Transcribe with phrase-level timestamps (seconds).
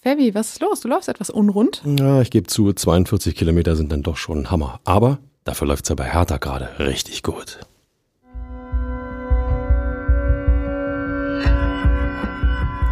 [0.00, 0.80] Fabi, was ist los?
[0.80, 1.82] Du läufst etwas unrund.
[1.84, 4.78] Ja, ich gebe zu, 42 Kilometer sind dann doch schon ein Hammer.
[4.84, 7.58] Aber dafür läuft es ja bei Hertha gerade richtig gut.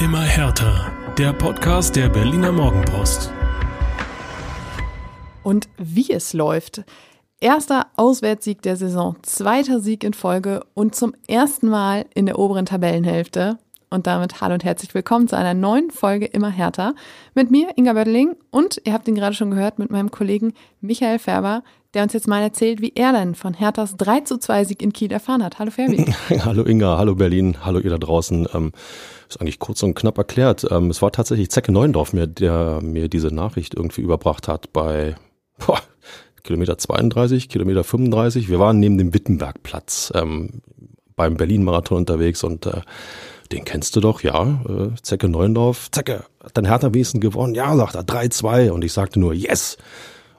[0.00, 0.90] Immer härter.
[1.16, 3.30] Der Podcast der Berliner Morgenpost.
[5.44, 6.82] Und wie es läuft.
[7.38, 12.66] Erster Auswärtssieg der Saison, zweiter Sieg in Folge und zum ersten Mal in der oberen
[12.66, 13.58] Tabellenhälfte.
[13.88, 16.96] Und damit hallo und herzlich willkommen zu einer neuen Folge Immer härter.
[17.34, 21.20] Mit mir, Inga Böttling, und ihr habt ihn gerade schon gehört, mit meinem Kollegen Michael
[21.20, 21.62] Färber,
[21.94, 24.92] der uns jetzt mal erzählt, wie er denn von Herthas 3 zu 2 Sieg in
[24.92, 25.60] Kiel erfahren hat.
[25.60, 26.04] Hallo Ferbi.
[26.44, 28.48] hallo Inga, hallo Berlin, hallo ihr da draußen.
[28.52, 28.72] Ähm,
[29.28, 30.66] ist eigentlich kurz und knapp erklärt.
[30.68, 35.14] Ähm, es war tatsächlich Zecke Neuendorf, mir, der mir diese Nachricht irgendwie überbracht hat bei
[35.64, 35.78] boah,
[36.42, 38.48] Kilometer 32, Kilometer 35.
[38.48, 40.60] Wir waren neben dem Wittenbergplatz ähm,
[41.14, 42.82] beim Berlin-Marathon unterwegs und äh,
[43.48, 45.90] den kennst du doch, ja, äh, Zecke Neuendorf.
[45.90, 47.54] Zecke, hat dein Hertha Wesen gewonnen?
[47.54, 48.70] Ja, sagt er, 3-2.
[48.70, 49.76] Und ich sagte nur, yes.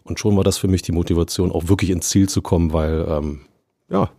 [0.03, 3.05] Und schon war das für mich die Motivation, auch wirklich ins Ziel zu kommen, weil,
[3.09, 3.41] ähm,
[3.89, 4.09] ja,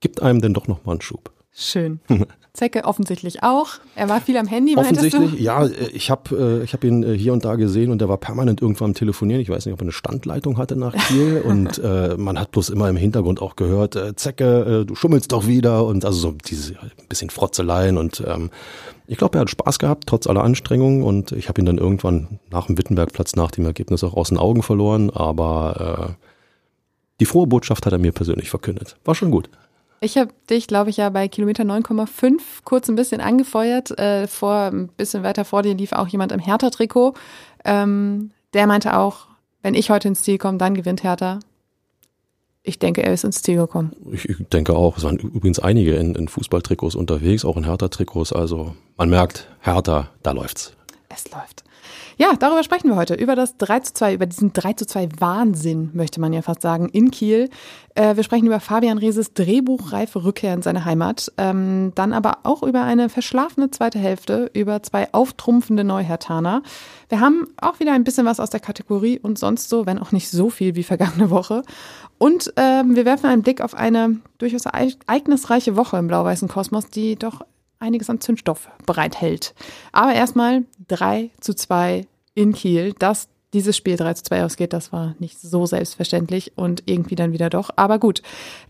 [0.00, 1.32] gibt einem denn doch nochmal einen Schub.
[1.52, 2.00] Schön.
[2.58, 3.74] Zecke offensichtlich auch.
[3.94, 5.68] Er war viel am Handy, Offensichtlich, ja.
[5.92, 8.60] Ich habe äh, ich hab ihn äh, hier und da gesehen und er war permanent
[8.60, 9.40] irgendwo am Telefonieren.
[9.40, 11.40] Ich weiß nicht, ob er eine Standleitung hatte nach Kiel.
[11.46, 15.30] und äh, man hat bloß immer im Hintergrund auch gehört, äh, Zecke, äh, du schummelst
[15.30, 15.86] doch wieder.
[15.86, 17.96] Und also so diese ein bisschen Frotzeleien.
[17.96, 18.50] Und ähm,
[19.06, 21.04] ich glaube, er hat Spaß gehabt, trotz aller Anstrengungen.
[21.04, 24.38] Und ich habe ihn dann irgendwann nach dem Wittenbergplatz, nach dem Ergebnis auch aus den
[24.38, 25.10] Augen verloren.
[25.10, 26.24] Aber äh,
[27.20, 28.96] die frohe Botschaft hat er mir persönlich verkündet.
[29.04, 29.48] War schon gut.
[30.00, 33.98] Ich habe dich, glaube ich, ja bei Kilometer 9,5 kurz ein bisschen angefeuert.
[33.98, 37.14] Äh, vor, ein bisschen weiter vor dir lief auch jemand im Hertha-Trikot.
[37.64, 39.26] Ähm, der meinte auch,
[39.62, 41.40] wenn ich heute ins Ziel komme, dann gewinnt Hertha.
[42.62, 43.92] Ich denke, er ist ins Ziel gekommen.
[44.12, 44.98] Ich, denke auch.
[44.98, 48.32] Es waren übrigens einige in, in Fußballtrikots unterwegs, auch in Hertha-Trikots.
[48.32, 50.74] Also man merkt, Hertha, da läuft's.
[51.08, 51.64] Es läuft.
[52.20, 53.14] Ja, darüber sprechen wir heute.
[53.14, 56.62] Über das 3 zu 2, über diesen 3 zu 2 Wahnsinn, möchte man ja fast
[56.62, 57.48] sagen, in Kiel.
[57.94, 61.32] Äh, wir sprechen über Fabian Reses drehbuchreife Rückkehr in seine Heimat.
[61.38, 66.64] Ähm, dann aber auch über eine verschlafene zweite Hälfte, über zwei auftrumpfende Neuhertaner.
[67.08, 70.10] Wir haben auch wieder ein bisschen was aus der Kategorie und sonst so, wenn auch
[70.10, 71.62] nicht so viel wie vergangene Woche.
[72.18, 77.14] Und ähm, wir werfen einen Blick auf eine durchaus ereignisreiche Woche im blau-weißen Kosmos, die
[77.14, 77.42] doch
[77.80, 79.54] einiges an Zündstoff bereithält.
[79.92, 82.94] Aber erstmal 3 zu 2 in Kiel.
[82.98, 87.32] Das dieses Spiel 3 zu 2 ausgeht, das war nicht so selbstverständlich und irgendwie dann
[87.32, 87.70] wieder doch.
[87.76, 88.22] Aber gut.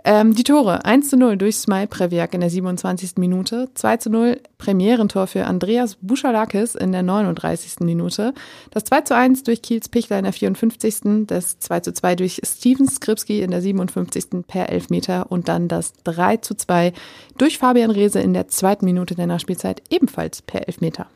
[0.05, 3.17] Ähm, die Tore 1 zu 0 durch Smile Previak in der 27.
[3.17, 7.81] Minute, 2 zu 0 Premierentor für Andreas Buschalakis in der 39.
[7.81, 8.35] Minute,
[8.71, 11.27] das 2 zu 1 durch Kiels Pichler in der 54.
[11.27, 14.47] Das 2 zu 2 durch Steven Skripski in der 57.
[14.47, 16.93] per Elfmeter und dann das 3 zu 2
[17.37, 21.09] durch Fabian Rehse in der zweiten Minute der Nachspielzeit ebenfalls per Elfmeter.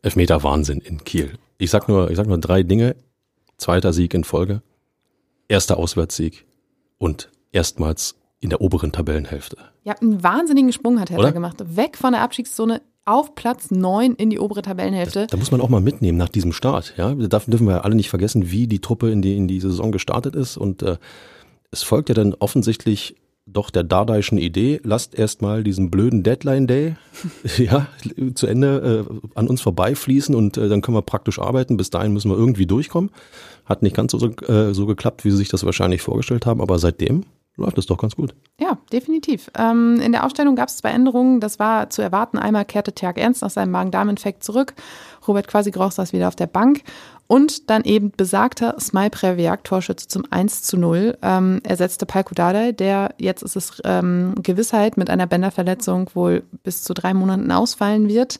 [0.00, 1.38] Elfmeter Wahnsinn in Kiel.
[1.58, 2.96] Ich sag nur, ich sag nur drei Dinge.
[3.56, 4.62] Zweiter Sieg in Folge,
[5.48, 6.44] erster Auswärtssieg
[6.98, 9.56] und erstmals in der oberen Tabellenhälfte.
[9.84, 11.76] Ja, einen wahnsinnigen Sprung hat Hertha gemacht.
[11.76, 15.20] Weg von der Abstiegszone auf Platz 9 in die obere Tabellenhälfte.
[15.20, 16.94] Das, da muss man auch mal mitnehmen nach diesem Start.
[16.96, 19.92] Ja, da dürfen wir alle nicht vergessen, wie die Truppe in die, in die Saison
[19.92, 20.56] gestartet ist.
[20.56, 20.96] Und äh,
[21.70, 23.16] es folgt ja dann offensichtlich
[23.46, 26.96] doch der Dardaischen Idee, lasst erstmal diesen blöden Deadline Day
[27.58, 27.86] ja,
[28.34, 31.76] zu Ende äh, an uns vorbeifließen und äh, dann können wir praktisch arbeiten.
[31.76, 33.10] Bis dahin müssen wir irgendwie durchkommen.
[33.66, 36.78] Hat nicht ganz so, äh, so geklappt, wie sie sich das wahrscheinlich vorgestellt haben, aber
[36.78, 37.24] seitdem
[37.56, 38.34] läuft es doch ganz gut.
[38.60, 39.50] Ja, definitiv.
[39.56, 41.40] Ähm, in der Aufstellung gab es zwei Änderungen.
[41.40, 42.38] Das war zu erwarten.
[42.38, 44.74] Einmal kehrte Tjag Ernst nach seinem Magen-Darm-Infekt zurück.
[45.28, 46.82] Robert Quasi-Groch saß wieder auf der Bank.
[47.34, 52.70] Und dann eben besagter Smile Previak, Torschütze zum 1 zu 0, ähm, ersetzte Palko Dardai,
[52.70, 58.06] der jetzt ist es ähm, Gewissheit mit einer Bänderverletzung wohl bis zu drei Monaten ausfallen
[58.06, 58.38] wird.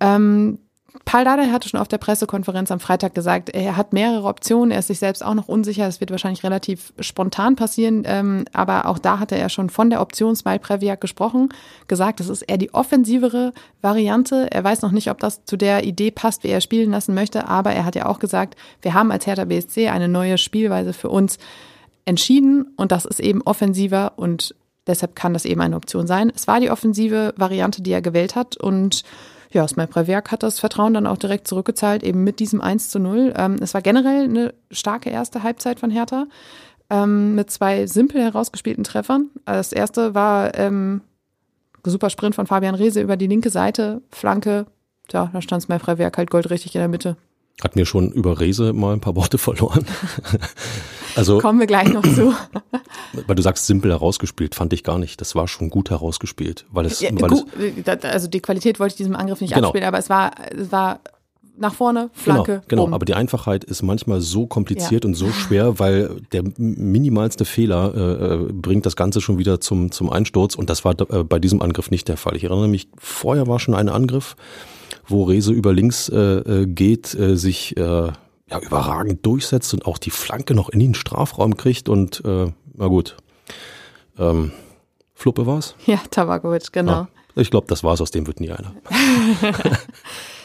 [0.00, 0.58] Ähm,
[1.04, 4.80] Paul Dardai hatte schon auf der Pressekonferenz am Freitag gesagt, er hat mehrere Optionen, er
[4.80, 8.98] ist sich selbst auch noch unsicher, es wird wahrscheinlich relativ spontan passieren, ähm, aber auch
[8.98, 11.48] da hatte er schon von der Option Smile Previak gesprochen,
[11.86, 14.48] gesagt, das ist eher die offensivere Variante.
[14.50, 17.48] Er weiß noch nicht, ob das zu der Idee passt, wie er spielen lassen möchte,
[17.48, 21.08] aber er hat ja auch gesagt, wir haben als Hertha BSC eine neue Spielweise für
[21.08, 21.38] uns
[22.08, 22.72] entschieden.
[22.76, 24.14] Und das ist eben offensiver.
[24.16, 24.54] Und
[24.86, 26.32] deshalb kann das eben eine Option sein.
[26.34, 28.56] Es war die offensive Variante, die er gewählt hat.
[28.56, 29.04] Und
[29.50, 33.32] ja, Smail-Prewerk hat das Vertrauen dann auch direkt zurückgezahlt, eben mit diesem 1 zu 0.
[33.36, 36.26] Ähm, es war generell eine starke erste Halbzeit von Hertha
[36.90, 39.30] ähm, mit zwei simpel herausgespielten Treffern.
[39.44, 41.00] Das erste war ähm,
[41.84, 44.66] super Sprint von Fabian Reese über die linke Seite, Flanke.
[45.10, 47.16] Ja, da stand Smail-Prewerk halt goldrichtig in der Mitte.
[47.62, 49.86] Hat mir schon über Rese mal ein paar Worte verloren.
[51.18, 52.34] also kommen wir gleich noch zu.
[53.26, 55.20] Weil du sagst simpel herausgespielt, fand ich gar nicht.
[55.20, 57.46] Das war schon gut herausgespielt, weil es, ja, weil gut,
[57.84, 59.68] es also die Qualität wollte ich diesem Angriff nicht genau.
[59.68, 61.00] abspielen, aber es war, es war
[61.58, 62.62] nach vorne, Flanke.
[62.68, 62.94] Genau, genau.
[62.94, 68.34] aber die Einfachheit ist manchmal so kompliziert und so schwer, weil der minimalste Fehler äh,
[68.34, 71.60] äh, bringt das Ganze schon wieder zum, zum Einsturz und das war äh, bei diesem
[71.62, 72.36] Angriff nicht der Fall.
[72.36, 74.36] Ich erinnere mich, vorher war schon ein Angriff,
[75.06, 78.12] wo Rese über links äh, äh, geht, äh, sich äh,
[78.50, 82.86] ja, überragend durchsetzt und auch die Flanke noch in den Strafraum kriegt und äh, na
[82.86, 83.16] gut.
[84.18, 84.52] Ähm,
[85.14, 85.74] Fluppe war's?
[85.86, 86.92] ja, Tabakovic, genau.
[86.92, 88.72] Ah, ich glaube, das war's, aus dem wird nie einer.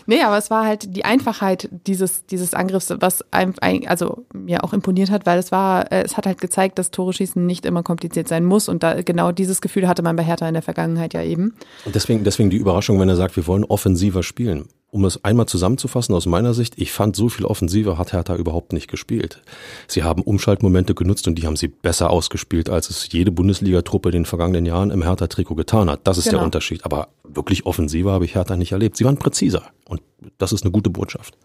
[0.06, 4.66] Nee, aber es war halt die Einfachheit dieses, dieses Angriffs, was einem, ein- also mir
[4.66, 7.66] auch imponiert hat, weil es war, äh, es hat halt gezeigt, dass Tore schießen nicht
[7.66, 10.62] immer kompliziert sein muss und da genau dieses Gefühl hatte man bei Hertha in der
[10.62, 11.54] Vergangenheit ja eben.
[11.86, 14.68] Und deswegen, deswegen die Überraschung, wenn er sagt, wir wollen offensiver spielen.
[14.94, 18.74] Um es einmal zusammenzufassen aus meiner Sicht, ich fand, so viel offensiver hat Hertha überhaupt
[18.74, 19.42] nicht gespielt.
[19.88, 24.14] Sie haben Umschaltmomente genutzt und die haben sie besser ausgespielt, als es jede Bundesliga-Truppe in
[24.14, 26.02] den vergangenen Jahren im Hertha-Trikot getan hat.
[26.04, 26.44] Das ist der Genau.
[26.44, 26.86] Unterschied.
[26.86, 28.96] Aber wirklich offensiver habe ich Hertha nicht erlebt.
[28.96, 29.64] Sie waren präziser.
[29.90, 30.04] Und
[30.38, 31.36] das ist eine gute Botschaft.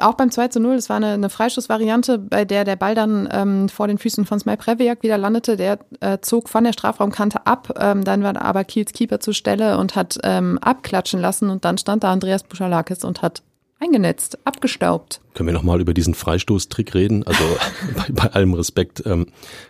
[0.00, 3.28] Auch beim 2 zu 0, das war eine, eine Freischussvariante, bei der der Ball dann
[3.30, 5.56] ähm, vor den Füßen von Smaj Previak wieder landete.
[5.56, 9.78] Der äh, zog von der Strafraumkante ab, ähm, dann war aber Kiels Keeper zur Stelle
[9.78, 13.42] und hat ähm, abklatschen lassen und dann stand da Andreas Buschalakis und hat
[13.82, 15.20] eingenetzt, abgestaubt.
[15.34, 17.24] Können wir nochmal über diesen Freistoßtrick reden?
[17.24, 17.42] Also
[17.96, 19.26] bei, bei allem Respekt ähm,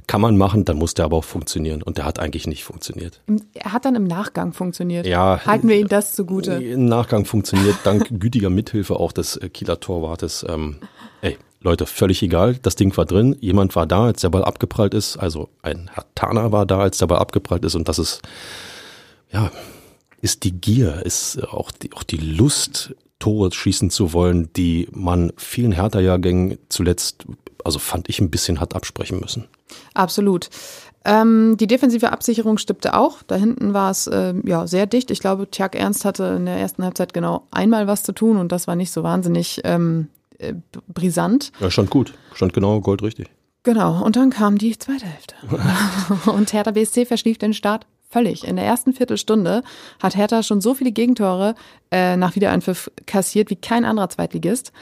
[0.06, 1.82] kann man machen, dann muss der aber auch funktionieren.
[1.82, 3.20] Und der hat eigentlich nicht funktioniert.
[3.54, 5.06] Er hat dann im Nachgang funktioniert.
[5.06, 5.40] Ja.
[5.46, 6.52] Halten wir ihm das zugute.
[6.52, 10.44] Im Nachgang funktioniert dank gütiger Mithilfe auch des äh, Kieler Torwartes.
[10.48, 10.76] Ähm,
[11.22, 12.56] ey, Leute, völlig egal.
[12.60, 13.36] Das Ding war drin.
[13.40, 15.16] Jemand war da, als der Ball abgeprallt ist.
[15.16, 17.76] Also ein Herr Tana war da, als der Ball abgeprallt ist.
[17.76, 18.20] Und das ist,
[19.32, 19.50] ja,
[20.20, 25.32] ist die Gier, ist auch die, auch die Lust, Tore schießen zu wollen, die man
[25.36, 27.24] vielen Hertha-Jahrgängen zuletzt,
[27.62, 29.44] also fand ich ein bisschen hat absprechen müssen.
[29.94, 30.50] Absolut.
[31.04, 33.22] Ähm, die defensive Absicherung stimmte auch.
[33.22, 35.12] Da hinten war es ähm, ja sehr dicht.
[35.12, 38.50] Ich glaube, Tjag Ernst hatte in der ersten Halbzeit genau einmal was zu tun und
[38.50, 40.08] das war nicht so wahnsinnig ähm,
[40.38, 40.54] äh,
[40.88, 41.52] brisant.
[41.60, 42.14] Ja, stand gut.
[42.34, 43.28] Stand genau goldrichtig.
[43.62, 44.04] Genau.
[44.04, 45.36] Und dann kam die zweite Hälfte.
[46.30, 48.46] und Hertha BSC verschlief den Start völlig.
[48.46, 49.62] In der ersten Viertelstunde
[50.00, 51.54] hat Hertha schon so viele Gegentore
[51.90, 54.72] äh, nach Wiederanpfiff kassiert wie kein anderer Zweitligist.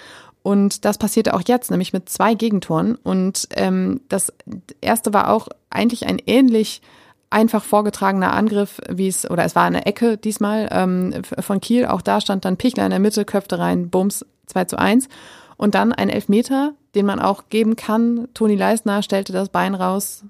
[0.42, 2.96] Und das passierte auch jetzt, nämlich mit zwei Gegentoren.
[2.96, 4.32] Und ähm, das
[4.80, 6.80] erste war auch eigentlich ein ähnlich
[7.28, 11.86] einfach vorgetragener Angriff, wie es, oder es war eine Ecke diesmal ähm, von Kiel.
[11.86, 15.08] Auch da stand dann Pichler in der Mitte, köpfte rein, Bums, 2 zu 1.
[15.56, 18.28] Und dann ein Elfmeter, den man auch geben kann.
[18.34, 20.24] Toni Leisner stellte das Bein raus,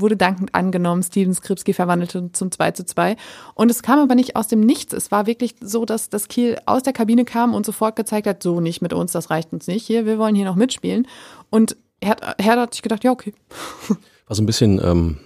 [0.00, 1.02] wurde dankend angenommen.
[1.02, 3.16] Steven Skripski verwandelte zum 2 zu 2.
[3.54, 4.92] Und es kam aber nicht aus dem Nichts.
[4.92, 8.42] Es war wirklich so, dass das Kiel aus der Kabine kam und sofort gezeigt hat,
[8.42, 9.86] so nicht mit uns, das reicht uns nicht.
[9.86, 11.06] Hier, wir wollen hier noch mitspielen.
[11.50, 13.34] Und Hertha hat sich gedacht, ja, okay.
[14.26, 15.18] War so ein bisschen, ähm,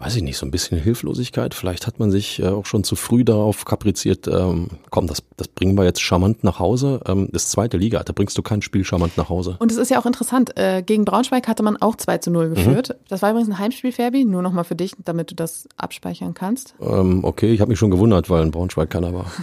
[0.00, 1.52] weiß ich nicht, so ein bisschen Hilflosigkeit.
[1.54, 5.48] Vielleicht hat man sich äh, auch schon zu früh darauf kapriziert, ähm, komm, das, das
[5.48, 7.00] bringen wir jetzt charmant nach Hause.
[7.06, 9.56] Ähm, das zweite Liga, da bringst du kein Spiel charmant nach Hause.
[9.58, 12.48] Und es ist ja auch interessant, äh, gegen Braunschweig hatte man auch 2 zu 0
[12.50, 12.96] geführt.
[13.08, 16.74] Das war übrigens ein Heimspiel, Ferbi, nur nochmal für dich, damit du das abspeichern kannst.
[16.80, 19.26] Ähm, okay, ich habe mich schon gewundert, weil in Braunschweig keiner war.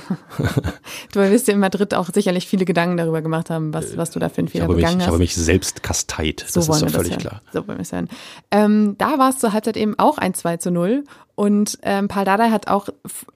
[1.13, 4.19] Du wirst dir in Madrid auch sicherlich viele Gedanken darüber gemacht haben, was, was du
[4.19, 5.11] da für einen Fehler habe, mich, begangen ich hast.
[5.11, 6.45] habe mich selbst kasteit.
[6.47, 7.41] So das ist doch völlig klar.
[7.53, 8.09] So wollen wir es hören.
[8.51, 11.03] Ähm, da war es zur Halbzeit eben auch ein 2 zu 0.
[11.35, 12.87] Und ähm, Paul Dardai hat auch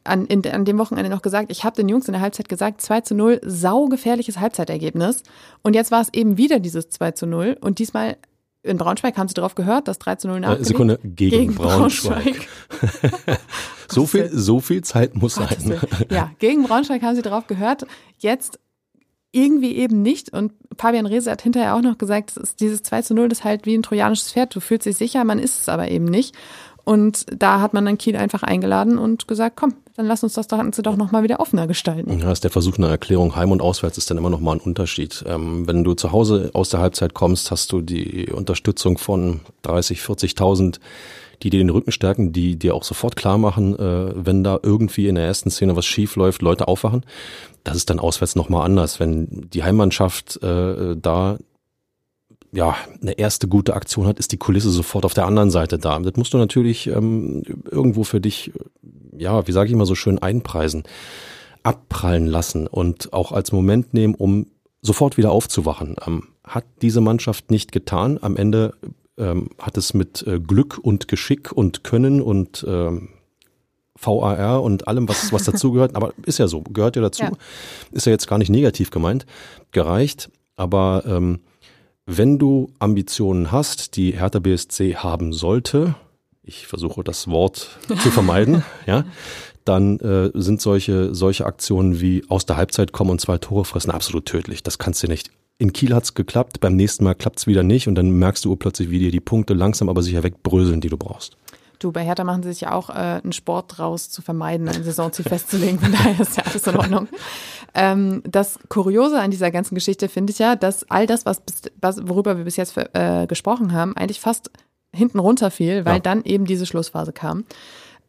[0.06, 2.82] an, in, an dem Wochenende noch gesagt, ich habe den Jungs in der Halbzeit gesagt,
[2.82, 5.24] 2 zu 0, saugefährliches Halbzeitergebnis.
[5.62, 7.58] Und jetzt war es eben wieder dieses 2 zu 0.
[7.60, 8.16] Und diesmal
[8.64, 10.66] in Braunschweig haben sie darauf gehört, dass 3 zu 0 Äh, nachgelegt.
[10.68, 12.48] Sekunde, gegen, gegen Braunschweig.
[13.92, 15.80] So viel, so viel Zeit muss Gottes sein.
[16.10, 17.86] Ja, gegen Braunschweig haben sie drauf gehört.
[18.20, 18.58] Jetzt
[19.34, 20.32] irgendwie eben nicht.
[20.34, 23.66] Und Fabian Rehse hat hinterher auch noch gesagt, dieses 2 zu 0 das ist halt
[23.66, 24.56] wie ein trojanisches Pferd.
[24.56, 26.36] Du fühlst dich sicher, man ist es aber eben nicht.
[26.84, 30.48] Und da hat man dann Kiel einfach eingeladen und gesagt, komm, dann lass uns das
[30.48, 32.20] Ganze doch nochmal wieder offener gestalten.
[32.20, 33.36] Ja, ist der Versuch einer Erklärung.
[33.36, 35.24] Heim und auswärts ist dann immer noch mal ein Unterschied.
[35.28, 40.00] Ähm, wenn du zu Hause aus der Halbzeit kommst, hast du die Unterstützung von 30,
[40.00, 40.80] 40.000,
[41.44, 45.08] die dir den Rücken stärken, die dir auch sofort klar machen, äh, wenn da irgendwie
[45.08, 47.04] in der ersten Szene was schief läuft, Leute aufwachen.
[47.64, 49.00] Das ist dann auswärts noch mal anders.
[49.00, 51.38] Wenn die Heimmannschaft äh, da
[52.54, 55.98] ja, eine erste gute Aktion hat, ist die Kulisse sofort auf der anderen Seite da.
[56.00, 58.52] Das musst du natürlich ähm, irgendwo für dich,
[59.18, 60.84] ja, wie sage ich immer so schön, einpreisen,
[61.64, 64.48] abprallen lassen und auch als Moment nehmen, um
[64.82, 65.96] sofort wieder aufzuwachen.
[66.06, 68.18] Ähm, hat diese Mannschaft nicht getan.
[68.22, 68.74] Am Ende
[69.18, 73.10] ähm, hat es mit äh, Glück und Geschick und Können und ähm,
[73.98, 77.32] VAR und allem, was, was dazugehört, aber ist ja so, gehört ja dazu, Ja.
[77.92, 79.26] ist ja jetzt gar nicht negativ gemeint,
[79.72, 80.30] gereicht.
[80.56, 81.40] Aber ähm,
[82.06, 85.96] wenn du Ambitionen hast, die Hertha BSC haben sollte,
[86.44, 89.06] ich versuche das Wort zu vermeiden, ja,
[89.66, 93.92] dann äh, sind solche, solche Aktionen wie aus der Halbzeit kommen und zwei Tore fressen
[93.92, 94.64] absolut tödlich.
[94.64, 95.30] Das kannst du nicht.
[95.60, 98.90] In Kiel hat's geklappt, beim nächsten Mal klappt's wieder nicht und dann merkst du plötzlich,
[98.90, 101.38] wie dir die Punkte langsam aber sicher wegbröseln, die du brauchst.
[101.82, 104.84] Du, bei Hertha machen sie sich ja auch äh, einen Sport draus zu vermeiden, ein
[104.84, 105.80] Saisonziel festzulegen.
[105.80, 107.08] Von daher ist ja alles in Ordnung.
[107.74, 111.42] Ähm, das Kuriose an dieser ganzen Geschichte finde ich ja, dass all das, was,
[111.80, 114.52] was worüber wir bis jetzt äh, gesprochen haben, eigentlich fast
[114.94, 116.00] hinten runterfiel, weil ja.
[116.00, 117.46] dann eben diese Schlussphase kam.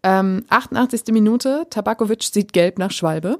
[0.02, 1.12] Ähm, 88.
[1.12, 3.38] Minute, Tabakovic sieht gelb nach Schwalbe.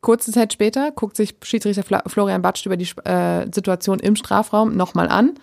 [0.00, 5.08] Kurze Zeit später guckt sich Schiedsrichter Florian Batsch über die äh, Situation im Strafraum nochmal
[5.08, 5.34] an,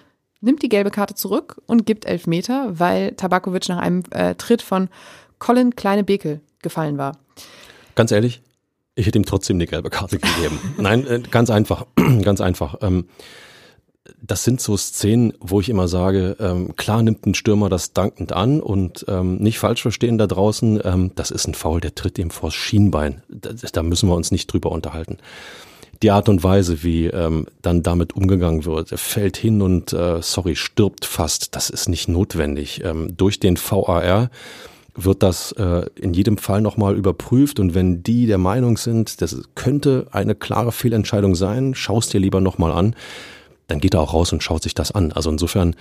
[0.42, 4.90] nimmt die gelbe Karte zurück und gibt Elfmeter, weil Tabakovic nach einem äh, Tritt von
[5.40, 7.18] Colin Kleine-Bekel gefallen war.
[7.96, 8.42] Ganz ehrlich,
[8.96, 10.60] ich hätte ihm trotzdem eine gelbe Karte gegeben.
[10.78, 11.86] Nein, äh, ganz einfach,
[12.22, 12.76] ganz einfach.
[12.82, 13.06] Ähm,
[14.22, 18.32] das sind so Szenen, wo ich immer sage, ähm, klar nimmt ein Stürmer das dankend
[18.32, 22.30] an und ähm, nicht falsch verstehen da draußen, das ist ein Foul, der tritt ihm
[22.30, 23.22] vors Schienbein.
[23.28, 25.18] Da, da müssen wir uns nicht drüber unterhalten.
[26.04, 30.22] Die Art und Weise, wie ähm, dann damit umgegangen wird, er fällt hin und, äh,
[30.22, 32.84] sorry, stirbt fast, das ist nicht notwendig.
[32.84, 34.30] Ähm, durch den VAR
[34.96, 39.42] wird das äh, in jedem Fall nochmal überprüft und wenn die der Meinung sind, das
[39.56, 42.96] könnte eine klare Fehlentscheidung sein, schaust dir lieber nochmal an
[43.68, 45.12] dann geht er auch raus und schaut sich das an.
[45.12, 45.76] Also insofern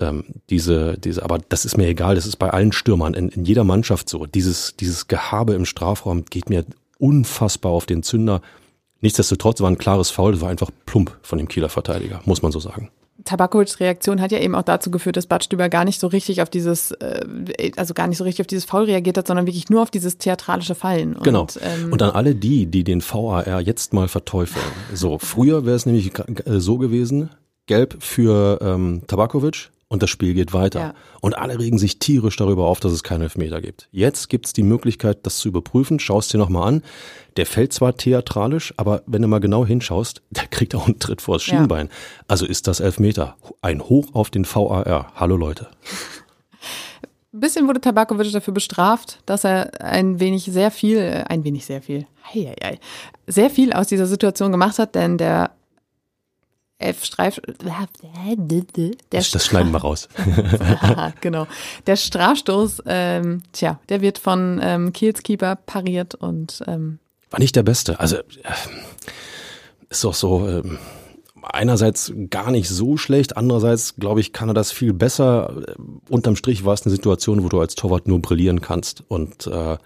[0.00, 3.44] ähm, diese, diese, aber das ist mir egal, das ist bei allen Stürmern in, in
[3.44, 4.26] jeder Mannschaft so.
[4.26, 6.64] Dieses, dieses Gehabe im Strafraum geht mir
[6.98, 8.42] unfassbar auf den Zünder.
[9.02, 12.52] Nichtsdestotrotz war ein klares Foul, das war einfach plump von dem Kieler Verteidiger, muss man
[12.52, 12.90] so sagen.
[13.24, 16.50] Tabakovics Reaktion hat ja eben auch dazu geführt, dass Badstüber gar nicht so richtig auf
[16.50, 17.20] dieses, äh,
[17.76, 20.18] also gar nicht so richtig auf dieses Foul reagiert hat, sondern wirklich nur auf dieses
[20.18, 21.14] theatralische Fallen.
[21.14, 21.46] Und, genau.
[21.60, 24.64] Ähm, und an alle die, die den VAR jetzt mal verteufeln.
[24.92, 26.12] So, früher wäre es nämlich
[26.46, 27.30] so gewesen,
[27.66, 30.80] gelb für ähm, Tabakovic, und das Spiel geht weiter.
[30.80, 30.94] Ja.
[31.20, 33.88] Und alle regen sich tierisch darüber auf, dass es keinen Elfmeter gibt.
[33.92, 36.00] Jetzt gibt's die Möglichkeit, das zu überprüfen.
[36.00, 36.82] Schaust dir nochmal an.
[37.36, 41.20] Der fällt zwar theatralisch, aber wenn du mal genau hinschaust, der kriegt auch einen Tritt
[41.20, 41.88] vor das Schienbein.
[41.88, 41.92] Ja.
[42.26, 43.36] Also ist das Elfmeter.
[43.60, 45.12] Ein Hoch auf den VAR.
[45.14, 45.68] Hallo Leute.
[47.34, 51.82] Ein bisschen wurde Tabakovic dafür bestraft, dass er ein wenig sehr viel, ein wenig sehr
[51.82, 52.78] viel, hei, hei,
[53.26, 55.50] sehr viel aus dieser Situation gemacht hat, denn der
[56.82, 57.40] F-Streif.
[59.10, 60.08] Das, das schneiden wir raus.
[61.20, 61.46] genau.
[61.86, 66.98] Der Strafstoß, ähm, tja, der wird von ähm, Kiels Keeper pariert und ähm,
[67.30, 67.98] war nicht der beste.
[67.98, 68.22] Also äh,
[69.88, 70.48] ist doch so.
[70.48, 70.78] Ähm,
[71.42, 75.64] einerseits gar nicht so schlecht, andererseits glaube ich, kann er das viel besser.
[75.66, 75.74] Äh,
[76.08, 79.76] unterm Strich war es eine Situation, wo du als Torwart nur brillieren kannst und äh,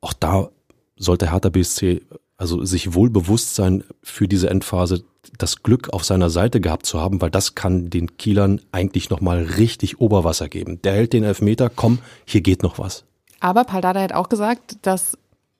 [0.00, 0.48] auch da
[0.96, 2.02] sollte Hertha BSC
[2.36, 5.04] also sich wohl bewusst sein für diese Endphase,
[5.36, 9.42] das Glück auf seiner Seite gehabt zu haben, weil das kann den Kielern eigentlich nochmal
[9.42, 10.80] richtig Oberwasser geben.
[10.82, 13.04] Der hält den Elfmeter, komm, hier geht noch was.
[13.40, 15.16] Aber Paldada hat auch gesagt, dass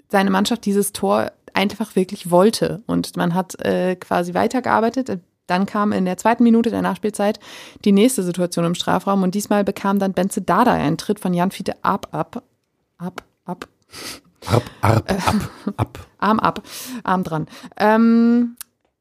[0.08, 2.82] seine Mannschaft dieses Tor einfach wirklich wollte.
[2.86, 5.20] Und man hat äh, quasi weitergearbeitet.
[5.46, 7.40] Dann kam in der zweiten Minute der Nachspielzeit
[7.84, 11.50] die nächste Situation im Strafraum und diesmal bekam dann Benze Dada einen Tritt von Jan
[11.50, 12.42] Fiete ab, ab,
[12.98, 13.66] ab, ab.
[14.46, 15.98] Ab, ab, ab, ab.
[16.18, 16.62] Arm ab,
[17.02, 17.46] Arm dran.
[17.76, 18.56] Ähm,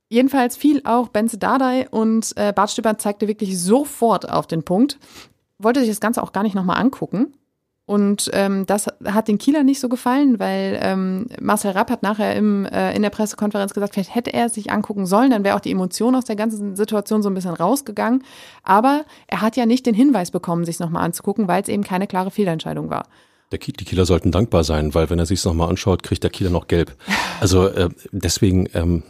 [0.09, 4.99] Jedenfalls fiel auch Benze Dardai und äh, Bart Stüber zeigte wirklich sofort auf den Punkt.
[5.59, 7.33] Wollte sich das Ganze auch gar nicht nochmal angucken.
[7.87, 12.35] Und ähm, das hat den Kieler nicht so gefallen, weil ähm, Marcel Rapp hat nachher
[12.35, 15.55] im, äh, in der Pressekonferenz gesagt, vielleicht hätte er es sich angucken sollen, dann wäre
[15.55, 18.25] auch die Emotion aus der ganzen Situation so ein bisschen rausgegangen.
[18.63, 21.83] Aber er hat ja nicht den Hinweis bekommen, sich es nochmal anzugucken, weil es eben
[21.83, 23.07] keine klare Fehlentscheidung war.
[23.53, 26.23] Der Kiel, die Kieler sollten dankbar sein, weil wenn er sich es nochmal anschaut, kriegt
[26.23, 26.93] der Kieler noch gelb.
[27.39, 29.03] Also äh, deswegen, ähm,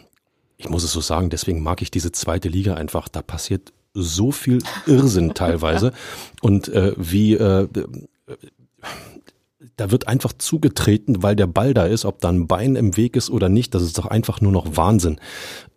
[0.58, 3.08] ich muss es so sagen, deswegen mag ich diese zweite Liga einfach.
[3.08, 5.94] Da passiert so viel Irrsinn teilweise.
[6.42, 7.68] Und äh, wie äh,
[9.76, 13.16] da wird einfach zugetreten, weil der Ball da ist, ob da ein Bein im Weg
[13.16, 15.20] ist oder nicht, das ist doch einfach nur noch Wahnsinn.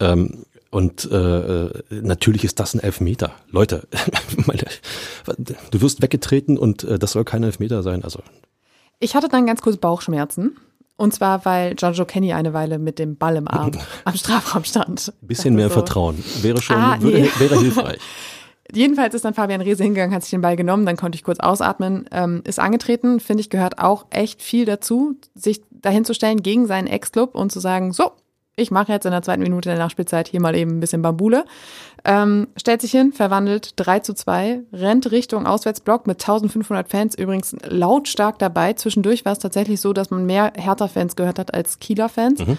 [0.01, 3.33] Ähm, und äh, natürlich ist das ein Elfmeter.
[3.51, 3.89] Leute,
[4.47, 4.65] meine,
[5.71, 8.05] du wirst weggetreten und äh, das soll kein Elfmeter sein.
[8.05, 8.21] Also
[9.01, 10.57] ich hatte dann ganz kurz Bauchschmerzen.
[11.01, 13.71] Und zwar, weil Giorgio Kenny eine Weile mit dem Ball im Arm
[14.05, 15.15] am Strafraum stand.
[15.23, 15.75] Ein bisschen mehr so.
[15.77, 16.23] Vertrauen.
[16.43, 17.31] Wäre schon, ah, würde, nee.
[17.39, 17.99] wäre hilfreich.
[18.75, 21.41] Jedenfalls ist dann Fabian Rehse hingegangen, hat sich den Ball genommen, dann konnte ich kurz
[21.41, 23.19] ausatmen, ähm, ist angetreten.
[23.19, 27.51] Finde ich, gehört auch echt viel dazu, sich dahin zu stellen gegen seinen Ex-Club und
[27.51, 28.13] zu sagen, so,
[28.57, 31.47] ich mache jetzt in der zweiten Minute der Nachspielzeit hier mal eben ein bisschen Bambule.
[32.05, 37.55] Ähm, stellt sich hin, verwandelt 3 zu 2, rennt Richtung Auswärtsblock mit 1500 Fans, übrigens
[37.63, 38.73] lautstark dabei.
[38.73, 42.47] Zwischendurch war es tatsächlich so, dass man mehr Hertha-Fans gehört hat als Kieler-Fans.
[42.47, 42.59] Mhm.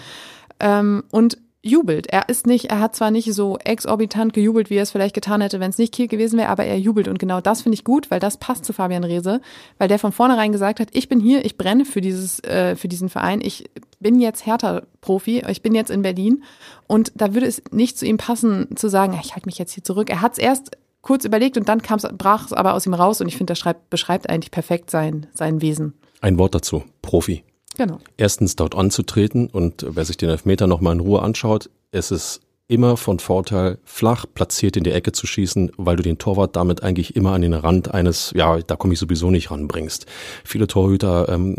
[0.60, 2.08] Ähm, und jubelt.
[2.08, 5.40] Er ist nicht, er hat zwar nicht so exorbitant gejubelt, wie er es vielleicht getan
[5.40, 7.84] hätte, wenn es nicht Kiel gewesen wäre, aber er jubelt und genau das finde ich
[7.84, 9.40] gut, weil das passt zu Fabian Reese,
[9.78, 12.88] weil der von vornherein gesagt hat, ich bin hier, ich brenne für dieses, äh, für
[12.88, 16.42] diesen Verein, ich bin jetzt Hertha-Profi, ich bin jetzt in Berlin
[16.88, 19.84] und da würde es nicht zu ihm passen, zu sagen, ich halte mich jetzt hier
[19.84, 20.10] zurück.
[20.10, 23.28] Er hat es erst kurz überlegt und dann brach es aber aus ihm raus und
[23.28, 25.94] ich finde, das schreibt, beschreibt eigentlich perfekt sein, sein Wesen.
[26.20, 27.44] Ein Wort dazu, Profi.
[27.76, 27.98] Genau.
[28.16, 32.96] Erstens dort anzutreten und wer sich den Elfmeter nochmal in Ruhe anschaut, es ist immer
[32.96, 37.16] von Vorteil, flach platziert in die Ecke zu schießen, weil du den Torwart damit eigentlich
[37.16, 40.06] immer an den Rand eines, ja, da komme ich sowieso nicht ranbringst.
[40.42, 41.56] Viele Torhüter ähm,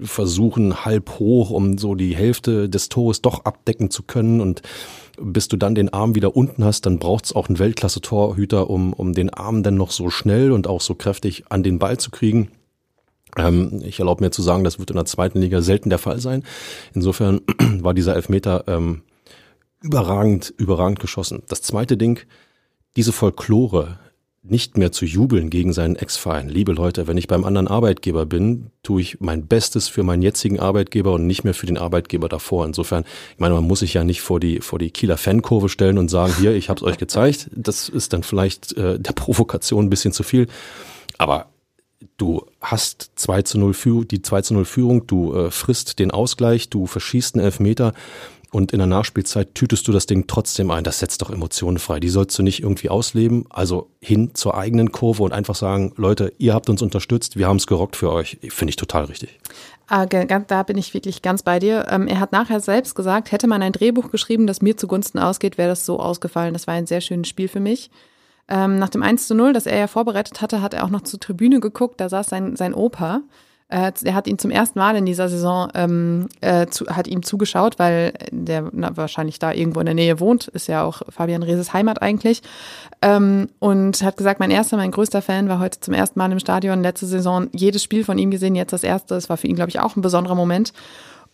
[0.00, 4.62] versuchen halb hoch, um so die Hälfte des Tores doch abdecken zu können und
[5.18, 9.12] bis du dann den Arm wieder unten hast, dann braucht's auch einen Weltklasse-Torhüter, um, um
[9.12, 12.50] den Arm dann noch so schnell und auch so kräftig an den Ball zu kriegen.
[13.36, 16.20] Ähm, ich erlaube mir zu sagen, das wird in der zweiten Liga selten der Fall
[16.20, 16.44] sein.
[16.94, 17.40] Insofern
[17.80, 19.02] war dieser Elfmeter ähm,
[19.82, 21.42] überragend, überragend geschossen.
[21.48, 22.20] Das zweite Ding,
[22.96, 23.98] diese Folklore,
[24.48, 26.48] nicht mehr zu jubeln gegen seinen Ex-Verein.
[26.48, 30.60] Liebe Leute, wenn ich beim anderen Arbeitgeber bin, tue ich mein Bestes für meinen jetzigen
[30.60, 32.64] Arbeitgeber und nicht mehr für den Arbeitgeber davor.
[32.64, 35.98] Insofern, ich meine, man muss sich ja nicht vor die vor die Kieler Fankurve stellen
[35.98, 37.50] und sagen, hier, ich habe es euch gezeigt.
[37.54, 40.46] Das ist dann vielleicht äh, der Provokation ein bisschen zu viel.
[41.18, 41.46] Aber
[42.16, 46.10] du hast 2 zu 0 Führung, die 2 zu 0 Führung, du äh, frisst den
[46.10, 47.92] Ausgleich, du verschießt einen Elfmeter
[48.56, 50.84] und in der Nachspielzeit tütest du das Ding trotzdem ein.
[50.84, 52.00] Das setzt doch Emotionen frei.
[52.00, 53.44] Die sollst du nicht irgendwie ausleben.
[53.50, 57.56] Also hin zur eigenen Kurve und einfach sagen, Leute, ihr habt uns unterstützt, wir haben
[57.56, 58.38] es gerockt für euch.
[58.48, 59.38] Finde ich total richtig.
[59.88, 61.86] Ah, da bin ich wirklich ganz bei dir.
[61.90, 65.58] Ähm, er hat nachher selbst gesagt, hätte man ein Drehbuch geschrieben, das mir zugunsten ausgeht,
[65.58, 66.54] wäre das so ausgefallen.
[66.54, 67.90] Das war ein sehr schönes Spiel für mich.
[68.48, 71.02] Ähm, nach dem 1 zu 0, das er ja vorbereitet hatte, hat er auch noch
[71.02, 72.00] zur Tribüne geguckt.
[72.00, 73.22] Da saß sein, sein Opa.
[73.68, 77.24] Äh, er hat ihn zum ersten Mal in dieser Saison ähm, äh, zu, hat ihm
[77.24, 81.42] zugeschaut, weil der na, wahrscheinlich da irgendwo in der Nähe wohnt, ist ja auch Fabian
[81.42, 82.42] Reses Heimat eigentlich.
[83.02, 86.38] Ähm, und hat gesagt, mein erster, mein größter Fan war heute zum ersten Mal im
[86.38, 86.82] Stadion.
[86.82, 89.16] Letzte Saison jedes Spiel von ihm gesehen, jetzt das erste.
[89.16, 90.72] Es war für ihn, glaube ich, auch ein besonderer Moment.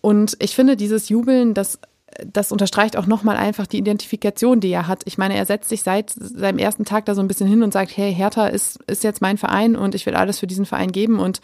[0.01, 1.79] Und ich finde, dieses Jubeln, das
[2.25, 5.03] das unterstreicht auch nochmal einfach die Identifikation, die er hat.
[5.07, 7.73] Ich meine, er setzt sich seit seinem ersten Tag da so ein bisschen hin und
[7.73, 10.93] sagt, hey, Hertha ist, ist jetzt mein Verein und ich will alles für diesen Verein
[10.93, 11.41] geben und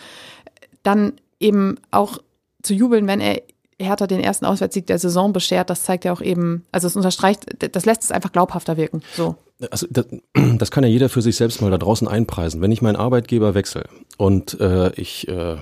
[0.83, 2.19] dann eben auch
[2.63, 3.43] zu jubeln, wenn er
[3.81, 7.47] Hertha den ersten Auswärtssieg der Saison beschert, das zeigt ja auch eben, also es unterstreicht,
[7.75, 9.03] das lässt es einfach glaubhafter wirken.
[9.15, 9.37] So.
[9.71, 10.07] Also das,
[10.59, 12.61] das kann ja jeder für sich selbst mal da draußen einpreisen.
[12.61, 13.85] Wenn ich meinen Arbeitgeber wechsle
[14.17, 15.57] und äh, ich äh,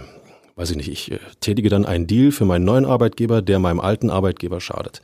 [0.56, 3.78] weiß ich nicht, ich äh, tätige dann einen Deal für meinen neuen Arbeitgeber, der meinem
[3.78, 5.02] alten Arbeitgeber schadet.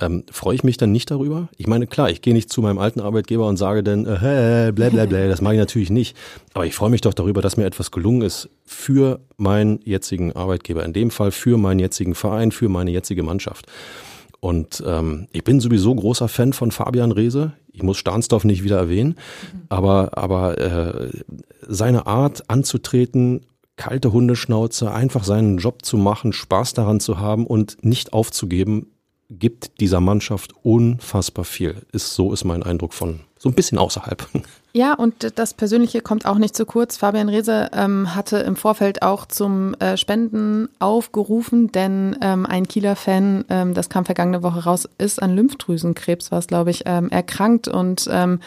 [0.00, 1.48] Ähm, freue ich mich dann nicht darüber?
[1.56, 4.90] Ich meine, klar, ich gehe nicht zu meinem alten Arbeitgeber und sage dann, äh, bla
[4.90, 6.16] bla bla, das mache ich natürlich nicht.
[6.52, 10.84] Aber ich freue mich doch darüber, dass mir etwas gelungen ist für meinen jetzigen Arbeitgeber,
[10.84, 13.66] in dem Fall für meinen jetzigen Verein, für meine jetzige Mannschaft.
[14.40, 17.52] Und ähm, ich bin sowieso großer Fan von Fabian Reese.
[17.72, 19.14] Ich muss Stahnsdorf nicht wieder erwähnen,
[19.68, 21.10] aber, aber äh,
[21.66, 23.42] seine Art anzutreten
[23.76, 28.92] kalte Hundeschnauze, einfach seinen Job zu machen, Spaß daran zu haben und nicht aufzugeben,
[29.38, 31.76] gibt dieser Mannschaft unfassbar viel.
[31.92, 34.28] Ist, so ist mein Eindruck von so ein bisschen außerhalb.
[34.74, 36.96] Ja, und das Persönliche kommt auch nicht zu kurz.
[36.96, 42.96] Fabian Reese ähm, hatte im Vorfeld auch zum äh, Spenden aufgerufen, denn ähm, ein Kieler
[42.96, 47.10] Fan, ähm, das kam vergangene Woche raus, ist an Lymphdrüsenkrebs, war es, glaube ich, ähm,
[47.10, 48.40] erkrankt und ähm,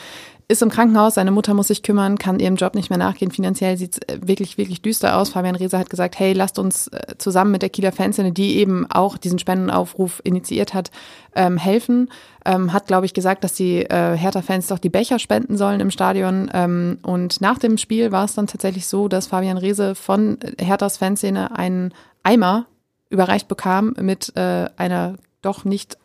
[0.48, 3.32] ist im Krankenhaus, seine Mutter muss sich kümmern, kann ihrem Job nicht mehr nachgehen.
[3.32, 5.30] Finanziell sieht es äh, wirklich, wirklich düster aus.
[5.30, 8.86] Fabian Reese hat gesagt, hey, lasst uns äh, zusammen mit der Kieler Fanszene, die eben
[8.90, 10.92] auch diesen Spendenaufruf initiiert hat,
[11.36, 12.10] ähm, helfen.
[12.46, 15.90] Ähm, hat, glaube ich, gesagt, dass die äh, Hertha-Fans doch die Becher spenden sollen im
[15.90, 16.50] Stadion.
[16.54, 20.98] Ähm, und nach dem Spiel war es dann tatsächlich so, dass Fabian Reese von Herthas
[20.98, 22.68] Fanszene einen Eimer
[23.10, 25.98] überreicht bekam mit äh, einer doch nicht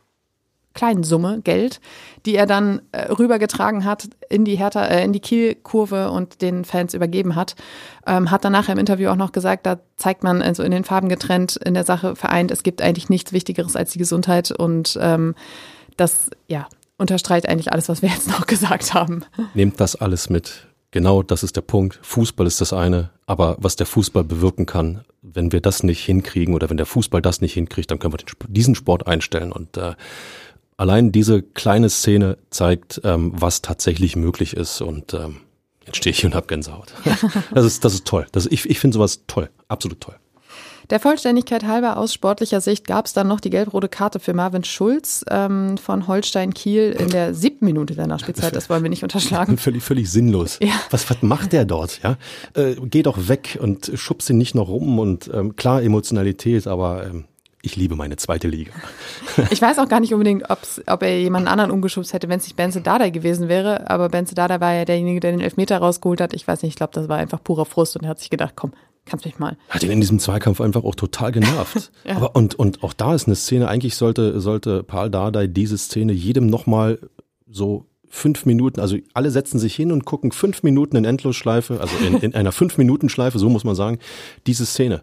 [0.75, 1.81] kleinen Summe Geld,
[2.27, 6.65] die er dann äh, rübergetragen hat in die Hertha, äh, in die Kielkurve und den
[6.65, 7.57] Fans übergeben hat.
[8.07, 10.85] Ähm, hat dann nachher im Interview auch noch gesagt, da zeigt man also in den
[10.85, 14.99] Farben getrennt, in der Sache vereint, es gibt eigentlich nichts Wichtigeres als die Gesundheit und
[15.01, 15.35] ähm,
[15.97, 19.25] das, ja, unterstreicht eigentlich alles, was wir jetzt noch gesagt haben.
[19.55, 20.67] Nehmt das alles mit.
[20.93, 21.99] Genau, das ist der Punkt.
[22.03, 26.55] Fußball ist das eine, aber was der Fußball bewirken kann, wenn wir das nicht hinkriegen
[26.55, 29.77] oder wenn der Fußball das nicht hinkriegt, dann können wir den, diesen Sport einstellen und
[29.77, 29.95] äh,
[30.81, 35.43] allein diese kleine Szene zeigt, ähm, was tatsächlich möglich ist und ähm,
[35.87, 36.95] jetzt stehe ich hier und habe Gänsehaut.
[37.55, 38.27] das ist, das ist toll.
[38.33, 40.17] Das, ich ich finde sowas toll, absolut toll.
[40.89, 44.65] Der Vollständigkeit halber aus sportlicher Sicht gab es dann noch die gelb-rote Karte für Marvin
[44.65, 48.57] Schulz ähm, von Holstein Kiel in der siebten Minute der Nachspielzeit.
[48.57, 49.57] Das wollen wir nicht unterschlagen.
[49.59, 50.59] Völlig, völlig sinnlos.
[50.61, 50.73] Ja.
[50.89, 52.01] Was, was macht der dort?
[52.03, 52.17] Ja,
[52.55, 57.07] äh, geh doch weg und schubst ihn nicht noch rum und ähm, klar Emotionalität, aber
[57.07, 57.25] ähm,
[57.63, 58.73] ich liebe meine zweite Liga.
[59.51, 62.57] Ich weiß auch gar nicht unbedingt, ob er jemanden anderen umgeschubst hätte, wenn es nicht
[62.57, 63.89] Benze Dada gewesen wäre.
[63.89, 66.35] Aber Benze Dada war ja derjenige, der den Elfmeter rausgeholt hat.
[66.35, 68.55] Ich weiß nicht, ich glaube, das war einfach purer Frust und er hat sich gedacht,
[68.57, 68.73] komm,
[69.07, 69.57] kannst mich mal.
[69.69, 71.91] Hat ihn in diesem Zweikampf einfach auch total genervt.
[72.05, 72.17] ja.
[72.17, 76.13] Aber und, und auch da ist eine Szene, eigentlich sollte, sollte Paul Dardai diese Szene
[76.13, 76.99] jedem nochmal
[77.49, 81.97] so fünf Minuten, also alle setzen sich hin und gucken fünf Minuten in Endlosschleife, also
[82.05, 83.99] in, in einer fünf Minuten Schleife, so muss man sagen,
[84.47, 85.03] diese Szene.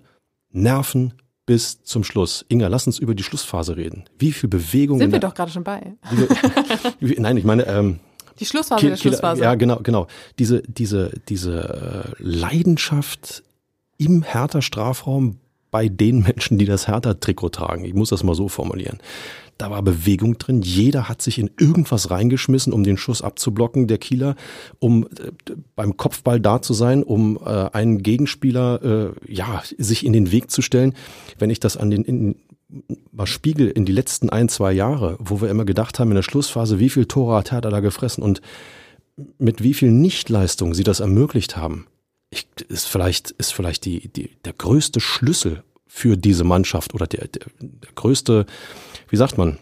[0.52, 1.14] Nerven
[1.48, 2.46] bis zum Schluss.
[2.50, 4.04] Inga, lass uns über die Schlussphase reden.
[4.20, 5.00] Wie viel Bewegung.
[5.00, 5.94] Sind wir doch gerade schon bei.
[7.00, 8.00] Wie, nein, ich meine, ähm,
[8.40, 9.42] die Schlussphase Kiel, der Schlussphase.
[9.42, 10.08] Ja, genau, genau.
[10.38, 13.44] Diese, diese, diese äh, Leidenschaft
[13.98, 15.40] im härter Strafraum
[15.72, 17.86] bei den Menschen, die das härter Trikot tragen.
[17.86, 19.00] Ich muss das mal so formulieren.
[19.58, 20.62] Da war Bewegung drin.
[20.62, 24.36] Jeder hat sich in irgendwas reingeschmissen, um den Schuss abzublocken, der Kieler,
[24.80, 25.32] um äh,
[25.76, 30.52] beim Kopfball da zu sein, um äh, einen Gegenspieler äh, ja sich in den Weg
[30.52, 30.94] zu stellen.
[31.40, 32.36] Wenn ich das an den in,
[33.12, 36.24] mal spiegel in die letzten ein, zwei Jahre, wo wir immer gedacht haben in der
[36.24, 38.42] Schlussphase, wie viel Tore hat Hertha da gefressen und
[39.38, 41.88] mit wie viel Nichtleistung sie das ermöglicht haben,
[42.30, 47.28] ich, ist vielleicht, ist vielleicht die, die, der größte Schlüssel für diese Mannschaft oder der,
[47.28, 48.46] der, der größte,
[49.10, 49.58] wie sagt man,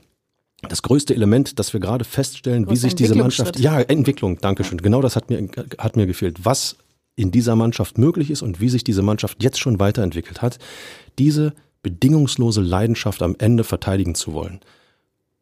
[0.68, 5.02] das größte Element, das wir gerade feststellen, wie sich diese Mannschaft, ja, Entwicklung, Dankeschön, genau
[5.02, 6.78] das hat mir, hat mir gefehlt, was
[7.16, 10.60] in dieser Mannschaft möglich ist und wie sich diese Mannschaft jetzt schon weiterentwickelt hat,
[11.18, 14.60] diese bedingungslose Leidenschaft am Ende verteidigen zu wollen.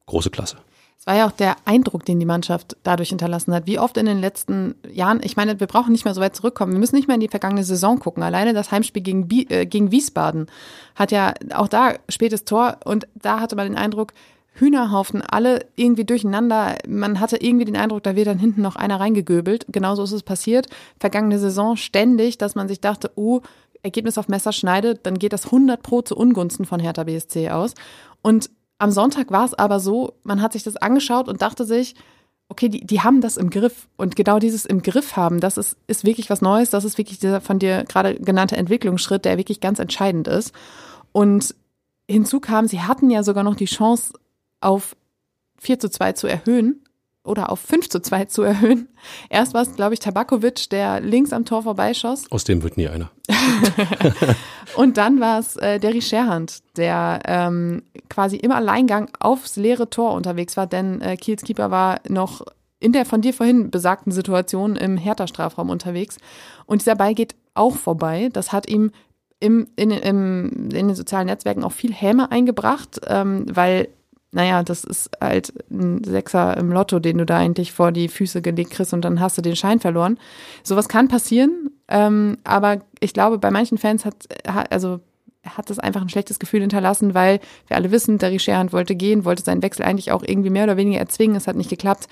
[0.05, 0.57] Große Klasse.
[1.03, 3.67] Es war ja auch der Eindruck, den die Mannschaft dadurch hinterlassen hat.
[3.67, 6.71] Wie oft in den letzten Jahren, ich meine, wir brauchen nicht mehr so weit zurückkommen.
[6.71, 8.23] Wir müssen nicht mehr in die vergangene Saison gucken.
[8.23, 10.47] Alleine das Heimspiel gegen, äh, gegen Wiesbaden
[10.95, 14.13] hat ja auch da spätes Tor und da hatte man den Eindruck,
[14.53, 16.77] Hühnerhaufen, alle irgendwie durcheinander.
[16.87, 19.65] Man hatte irgendwie den Eindruck, da wird dann hinten noch einer reingegöbelt.
[19.67, 20.69] Genauso ist es passiert.
[21.01, 23.41] Vergangene Saison ständig, dass man sich dachte, oh,
[23.81, 27.73] Ergebnis auf Messer schneidet, dann geht das 100 pro zu Ungunsten von Hertha BSC aus.
[28.21, 31.95] Und am Sonntag war es aber so, man hat sich das angeschaut und dachte sich,
[32.49, 33.87] okay, die, die haben das im Griff.
[33.97, 36.69] Und genau dieses im Griff haben, das ist, ist wirklich was Neues.
[36.69, 40.53] Das ist wirklich dieser von dir gerade genannte Entwicklungsschritt, der wirklich ganz entscheidend ist.
[41.11, 41.55] Und
[42.09, 44.13] hinzu kam, sie hatten ja sogar noch die Chance,
[44.61, 44.95] auf
[45.59, 46.82] 4 zu 2 zu erhöhen
[47.23, 48.89] oder auf 5 zu 2 zu erhöhen.
[49.29, 52.29] Erst war es, glaube ich, Tabakovic, der links am Tor vorbeischoss.
[52.31, 53.11] Aus dem wird nie einer.
[54.75, 60.13] und dann war es äh, Derry Scherhand, der ähm, quasi im Alleingang aufs leere Tor
[60.13, 62.41] unterwegs war, denn äh, Kiels Keeper war noch
[62.79, 66.17] in der von dir vorhin besagten Situation im Hertha-Strafraum unterwegs.
[66.65, 68.29] Und dieser Ball geht auch vorbei.
[68.33, 68.91] Das hat ihm
[69.39, 73.87] im, in, im, in den sozialen Netzwerken auch viel Häme eingebracht, ähm, weil
[74.33, 78.41] naja, das ist halt ein Sechser im Lotto, den du da eigentlich vor die Füße
[78.41, 80.17] gelegt kriegst und dann hast du den Schein verloren.
[80.63, 84.15] Sowas kann passieren, ähm, aber ich glaube, bei manchen Fans hat,
[84.69, 84.99] also
[85.45, 89.25] hat das einfach ein schlechtes Gefühl hinterlassen, weil wir alle wissen, der Scherhand wollte gehen,
[89.25, 92.07] wollte seinen Wechsel eigentlich auch irgendwie mehr oder weniger erzwingen, es hat nicht geklappt.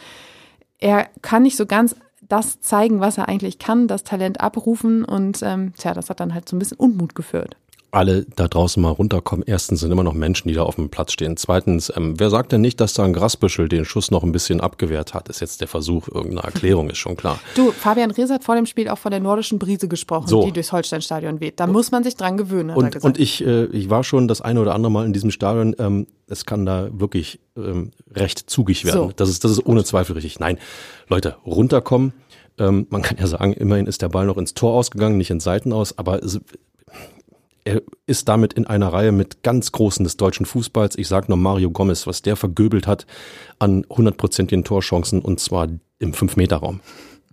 [0.79, 5.41] Er kann nicht so ganz das zeigen, was er eigentlich kann, das Talent abrufen und
[5.43, 7.57] ähm, tja, das hat dann halt so ein bisschen Unmut geführt
[7.91, 9.43] alle da draußen mal runterkommen.
[9.45, 11.35] Erstens sind immer noch Menschen, die da auf dem Platz stehen.
[11.37, 14.61] Zweitens, ähm, wer sagt denn nicht, dass da ein Grasbüschel den Schuss noch ein bisschen
[14.61, 15.29] abgewehrt hat?
[15.29, 17.39] Ist jetzt der Versuch irgendeiner Erklärung, ist schon klar.
[17.55, 20.45] Du, Fabian Rees hat vor dem Spiel auch von der nordischen Brise gesprochen, so.
[20.45, 21.59] die durchs Holsteinstadion weht.
[21.59, 23.03] Da muss man sich dran gewöhnen, und, er.
[23.03, 25.75] Und ich, äh, ich war schon das eine oder andere Mal in diesem Stadion.
[25.77, 29.09] Ähm, es kann da wirklich ähm, recht zugig werden.
[29.09, 29.11] So.
[29.15, 30.39] Das, ist, das ist ohne Zweifel richtig.
[30.39, 30.57] Nein,
[31.09, 32.13] Leute, runterkommen.
[32.57, 35.43] Ähm, man kann ja sagen, immerhin ist der Ball noch ins Tor ausgegangen, nicht ins
[35.43, 36.39] Seiten aus, aber es,
[37.63, 40.97] er ist damit in einer Reihe mit ganz Großen des deutschen Fußballs.
[40.97, 43.05] Ich sage nur Mario Gomez, was der vergöbelt hat
[43.59, 45.67] an hundertprozentigen Torchancen und zwar
[45.99, 46.79] im Fünf-Meter-Raum.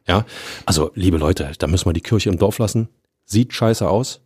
[0.06, 0.24] Ja,
[0.66, 2.88] also liebe Leute, da müssen wir die Kirche im Dorf lassen.
[3.24, 4.20] Sieht scheiße aus,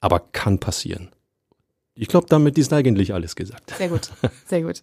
[0.00, 1.10] aber kann passieren.
[1.94, 3.74] Ich glaube, damit ist eigentlich alles gesagt.
[3.76, 4.10] Sehr gut,
[4.46, 4.82] sehr gut.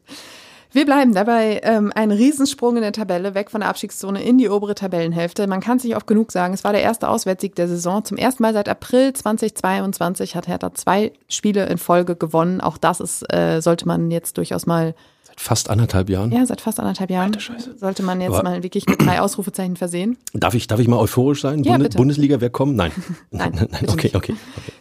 [0.73, 1.61] Wir bleiben dabei.
[1.63, 5.45] Ähm, ein Riesensprung in der Tabelle, weg von der Abstiegszone in die obere Tabellenhälfte.
[5.45, 6.55] Man kann es nicht oft genug sagen.
[6.55, 8.03] Es war der erste Auswärtssieg der Saison.
[8.03, 12.59] Zum ersten Mal seit April 2022 hat Hertha zwei Spiele in Folge gewonnen.
[12.59, 16.31] Auch das ist, äh, sollte man jetzt durchaus mal Seit fast anderthalb Jahren?
[16.31, 17.27] Ja, seit fast anderthalb Jahren.
[17.27, 17.77] Alter Scheiße.
[17.77, 20.17] Sollte man jetzt Aber mal wirklich mit drei Ausrufezeichen versehen.
[20.33, 21.63] Darf ich, darf ich mal euphorisch sein?
[21.63, 21.97] Ja, bitte.
[21.97, 22.75] Bundesliga, wer kommt?
[22.75, 22.91] Nein.
[23.31, 24.35] nein, nein okay, okay,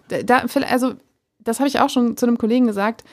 [0.09, 0.25] okay.
[0.25, 0.95] Da, also,
[1.39, 3.05] das habe ich auch schon zu einem Kollegen gesagt.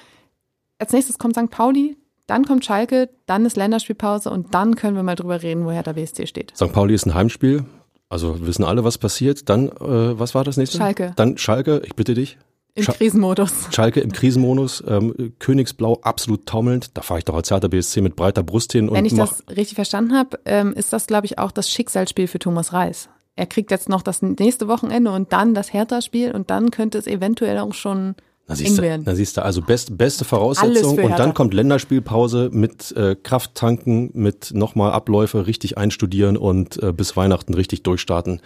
[0.80, 1.50] Als nächstes kommt St.
[1.50, 1.98] Pauli,
[2.30, 5.94] dann kommt Schalke, dann ist Länderspielpause und dann können wir mal drüber reden, wo Hertha
[5.94, 6.54] BSC steht.
[6.56, 6.72] St.
[6.72, 7.66] Pauli ist ein Heimspiel.
[8.10, 9.50] Also wissen alle, was passiert.
[9.50, 10.78] Dann, äh, was war das nächste?
[10.78, 11.14] Schalke.
[11.16, 12.38] Dann Schalke, ich bitte dich.
[12.76, 13.68] Im Sch Krisenmodus.
[13.72, 16.98] Schalke im Krisenmodus, ähm, Königsblau absolut taumelnd.
[16.98, 18.90] Da fahre ich doch als Hertha BSC mit breiter Brust hin.
[18.92, 22.40] Wenn ich das richtig verstanden habe, ähm, ist das, glaube ich, auch das Schicksalsspiel für
[22.40, 23.10] Thomas Reis.
[23.36, 27.08] Er kriegt jetzt noch das nächste Wochenende und dann das Hertha-Spiel und dann könnte es
[27.08, 28.16] eventuell auch schon
[28.50, 32.92] Da siehst, du, da siehst du also best, beste Voraussetzung und dann kommt Länderspielpause mit
[32.94, 38.42] äh, Krafttanken, mit nochmal Abläufe richtig einstudieren und äh, bis Weihnachten richtig durchstarten.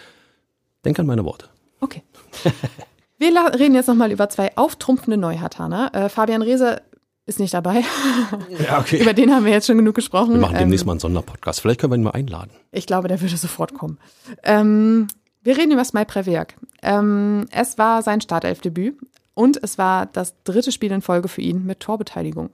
[0.84, 1.48] Denk an meine Worte.
[1.80, 2.04] Okay.
[3.18, 5.96] Wir reden jetzt nochmal über zwei auftrumpfende Neuhartaner.
[5.96, 6.82] Äh, Fabian Reese
[7.26, 7.86] ist nicht dabei.
[8.60, 9.02] Ja, okay.
[9.02, 10.34] über den haben wir jetzt schon genug gesprochen.
[10.34, 11.62] Wir machen demnächst Ähm, mal einen Sonderpodcast.
[11.62, 12.52] Vielleicht können wir ihn mal einladen.
[12.74, 14.00] Ich glaube, der würde sofort kommen.
[14.44, 15.08] Ähm,
[15.44, 16.56] wir reden über Smai Previak.
[16.82, 18.98] Ähm, es war sein Startelfdebüt
[19.34, 22.50] und es war das dritte Spiel in Folge für ihn mit Torbeteiligung.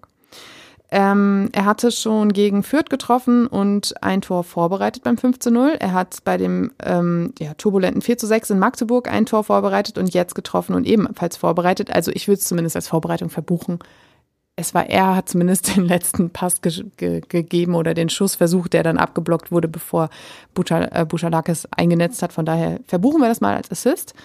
[0.92, 5.76] Ähm, er hatte schon gegen Fürth getroffen und ein Tor vorbereitet beim 5 zu 0.
[5.80, 10.00] Er hat bei dem ähm, ja, turbulenten 4 zu 6 in Magdeburg ein Tor vorbereitet
[10.00, 11.94] und jetzt getroffen und ebenfalls vorbereitet.
[11.94, 13.80] Also ich würde es zumindest als Vorbereitung verbuchen.
[14.56, 18.82] Es war er, hat zumindest den letzten Pass ge ge gegeben oder den Schussversuch, der
[18.82, 20.10] dann abgeblockt wurde, bevor
[20.56, 22.34] äh, Buchalakis eingenetzt hat.
[22.34, 24.15] Von daher verbuchen wir das mal als Assist.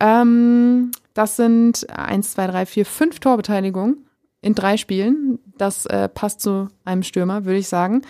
[0.00, 4.06] Ähm, das sind eins, zwei, drei, vier, fünf Torbeteiligungen
[4.42, 5.38] in drei Spielen.
[5.56, 8.02] Das äh, passt zu einem Stürmer, würde ich sagen.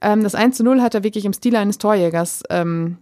[0.00, 2.98] Ähm, das 1 zu 0 hat er wirklich im Stil eines Torjägers ähm,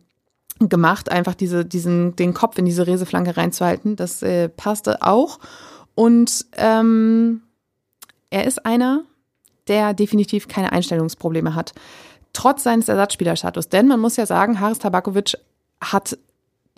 [0.59, 3.97] gemacht, einfach diese, diesen, den Kopf in diese Reseflanke reinzuhalten.
[3.97, 5.39] Das äh, passte auch.
[5.95, 7.43] Und ähm,
[8.31, 9.03] er ist einer,
[9.69, 11.73] der definitiv keine Einstellungsprobleme hat.
[12.33, 13.69] Trotz seines Ersatzspielerstatus.
[13.69, 15.37] Denn man muss ja sagen, Haris Tabakovic
[15.81, 16.19] hat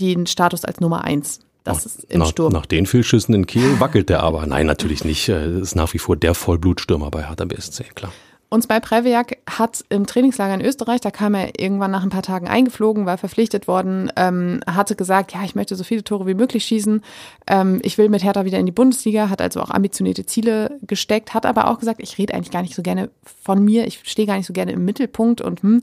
[0.01, 1.41] den Status als Nummer eins.
[1.65, 2.53] Das ist im nach, Sturm.
[2.53, 4.47] nach den Fehlschüssen in Kiel wackelt der aber.
[4.47, 5.29] Nein, natürlich nicht.
[5.29, 8.13] Äh, Ist nach wie vor der Vollblutstürmer bei Hertha BSC, klar.
[8.51, 12.23] Und bei Previak hat im Trainingslager in Österreich, da kam er irgendwann nach ein paar
[12.23, 16.35] Tagen eingeflogen, war verpflichtet worden, ähm, hatte gesagt, ja, ich möchte so viele Tore wie
[16.35, 17.03] möglich schießen.
[17.49, 21.35] Ähm, ich will mit Hertha wieder in die Bundesliga, hat also auch ambitionierte Ziele gesteckt,
[21.35, 23.11] hat aber auch gesagt, ich rede eigentlich gar nicht so gerne
[23.43, 25.81] von mir, ich stehe gar nicht so gerne im Mittelpunkt und hm,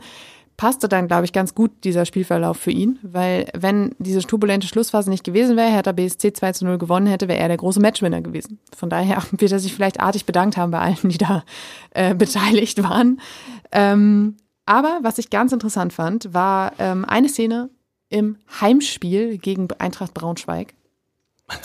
[0.62, 5.10] passte dann, glaube ich, ganz gut dieser Spielverlauf für ihn, weil wenn diese turbulente Schlussphase
[5.10, 8.22] nicht gewesen wäre, Hertha BSC 2 zu 0 gewonnen hätte, wäre er der große Matchwinner
[8.22, 8.60] gewesen.
[8.78, 11.44] Von daher wird er sich vielleicht artig bedankt haben bei allen, die da
[11.96, 13.20] äh, beteiligt waren.
[13.72, 17.72] Ähm, aber was ich ganz interessant fand, war ähm, eine Szene
[18.10, 20.76] im Heimspiel gegen Eintracht Braunschweig.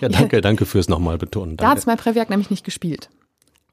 [0.00, 1.56] Ja, danke, danke fürs nochmal betonen.
[1.56, 1.82] Da hat Danke.
[1.82, 3.10] Smai Previak nämlich nicht gespielt.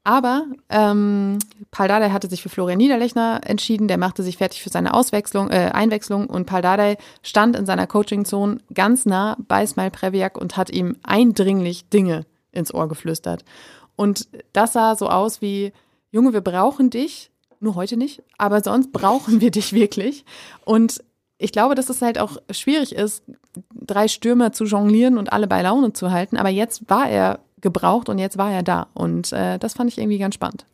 [0.06, 1.40] Aber ähm,
[1.72, 5.50] Paul Dardai hatte sich für Florian Niederlechner entschieden, der machte sich fertig für seine Auswechslung,
[5.50, 10.56] äh, Einwechslung und Paul Dardai stand in seiner Coaching-Zone ganz nah bei Smile Previak und
[10.56, 13.44] hat ihm eindringlich Dinge ins Ohr geflüstert.
[13.96, 15.72] Und das sah so aus wie,
[16.12, 20.24] Junge, wir brauchen dich, nur heute nicht, aber sonst brauchen wir dich wirklich.
[20.64, 21.02] Und
[21.36, 23.24] ich glaube, dass es halt auch schwierig ist,
[23.74, 26.36] drei Stürmer zu jonglieren und alle bei Laune zu halten.
[26.36, 28.86] Aber jetzt war er gebraucht und jetzt war er da.
[28.94, 30.64] Und äh, das fand ich irgendwie ganz spannend.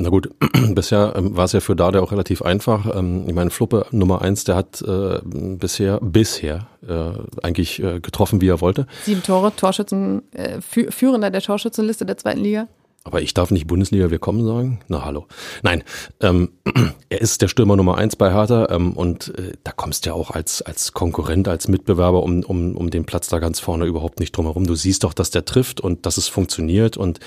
[0.00, 0.30] Na gut,
[0.74, 2.96] bisher ähm, war es ja für Dade auch relativ einfach.
[2.96, 7.10] Ähm, ich meine, Fluppe Nummer eins, der hat äh, bisher, bisher äh,
[7.42, 8.86] eigentlich äh, getroffen, wie er wollte.
[9.02, 12.68] Sieben Tore, Torschützen, äh, Fü Führender der Torschützenliste der zweiten Liga.
[13.08, 14.80] Aber ich darf nicht Bundesliga willkommen sagen?
[14.88, 15.28] Na hallo.
[15.62, 15.82] Nein,
[16.20, 16.50] ähm,
[17.08, 20.14] er ist der Stürmer Nummer eins bei Hertha ähm, und äh, da kommst du ja
[20.14, 24.20] auch als, als Konkurrent, als Mitbewerber um, um, um den Platz da ganz vorne überhaupt
[24.20, 24.66] nicht drumherum.
[24.66, 27.18] Du siehst doch, dass der trifft und dass es funktioniert und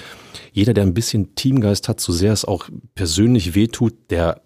[0.52, 4.44] jeder, der ein bisschen Teamgeist hat, so sehr es auch persönlich wehtut, der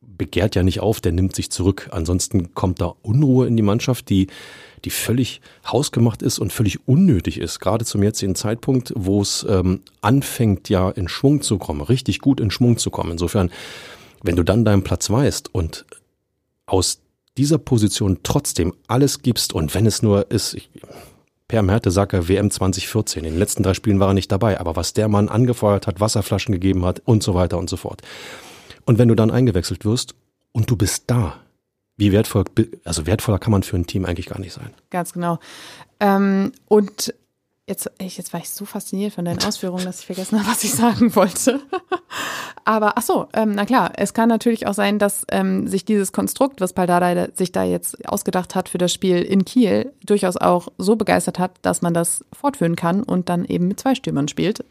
[0.00, 1.90] begehrt ja nicht auf, der nimmt sich zurück.
[1.92, 4.28] Ansonsten kommt da Unruhe in die Mannschaft, die,
[4.84, 9.80] die völlig hausgemacht ist und völlig unnötig ist, gerade zum jetzigen Zeitpunkt, wo es ähm,
[10.00, 13.12] anfängt, ja in Schwung zu kommen, richtig gut in Schwung zu kommen.
[13.12, 13.50] Insofern,
[14.22, 15.84] wenn du dann deinen Platz weißt und
[16.66, 17.00] aus
[17.36, 20.68] dieser Position trotzdem alles gibst und wenn es nur ist, ich,
[21.48, 23.24] Per Mertesacker WM 2014.
[23.24, 25.98] In den letzten drei Spielen war er nicht dabei, aber was der Mann angefeuert hat,
[25.98, 28.02] Wasserflaschen gegeben hat und so weiter und so fort.
[28.84, 30.14] Und wenn du dann eingewechselt wirst
[30.52, 31.40] und du bist da,
[31.98, 32.44] wie wertvoll,
[32.84, 34.70] also wertvoller kann man für ein Team eigentlich gar nicht sein.
[34.90, 35.38] Ganz genau.
[36.00, 37.12] Ähm, und
[37.66, 40.64] jetzt, ich, jetzt war ich so fasziniert von deinen Ausführungen, dass ich vergessen habe, was
[40.64, 41.60] ich sagen wollte.
[42.64, 46.12] Aber ach so, ähm, na klar, es kann natürlich auch sein, dass ähm, sich dieses
[46.12, 50.68] Konstrukt, was Paldada sich da jetzt ausgedacht hat für das Spiel in Kiel, durchaus auch
[50.78, 54.64] so begeistert hat, dass man das fortführen kann und dann eben mit zwei Stürmern spielt.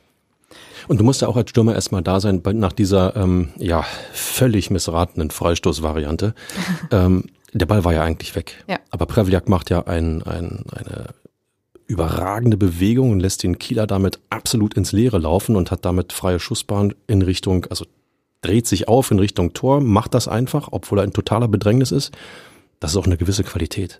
[0.87, 4.69] Und du musst ja auch als Stürmer erstmal da sein, nach dieser ähm, ja völlig
[4.69, 6.33] missratenen Freistoßvariante.
[6.91, 8.63] ähm, der Ball war ja eigentlich weg.
[8.67, 8.79] Ja.
[8.89, 11.07] Aber Prevliak macht ja ein, ein, eine
[11.87, 16.39] überragende Bewegung und lässt den Kieler damit absolut ins Leere laufen und hat damit freie
[16.39, 17.85] Schussbahn in Richtung, also
[18.41, 22.15] dreht sich auf in Richtung Tor, macht das einfach, obwohl er in totaler Bedrängnis ist.
[22.79, 23.99] Das ist auch eine gewisse Qualität.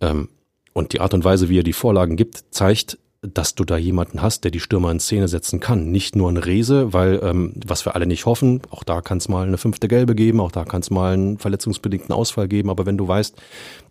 [0.00, 0.28] Ähm,
[0.72, 4.22] und die Art und Weise, wie er die Vorlagen gibt, zeigt, dass du da jemanden
[4.22, 5.90] hast, der die Stürmer in Szene setzen kann.
[5.90, 9.28] Nicht nur ein Rese, weil, ähm, was wir alle nicht hoffen, auch da kann es
[9.28, 12.86] mal eine fünfte Gelbe geben, auch da kann es mal einen verletzungsbedingten Ausfall geben, aber
[12.86, 13.36] wenn du weißt,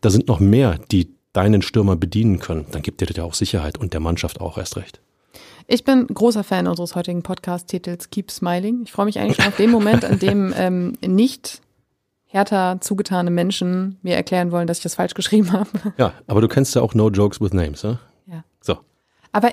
[0.01, 3.35] da sind noch mehr, die deinen Stürmer bedienen können, dann gibt dir das ja auch
[3.35, 4.99] Sicherheit und der Mannschaft auch erst recht.
[5.67, 8.81] Ich bin großer Fan unseres heutigen Podcast-Titels Keep Smiling.
[8.85, 11.61] Ich freue mich eigentlich schon auf den Moment, an dem ähm, nicht
[12.25, 15.69] härter zugetane Menschen mir erklären wollen, dass ich das falsch geschrieben habe.
[15.97, 17.99] Ja, aber du kennst ja auch No Jokes with Names, ne?
[19.31, 19.51] Aber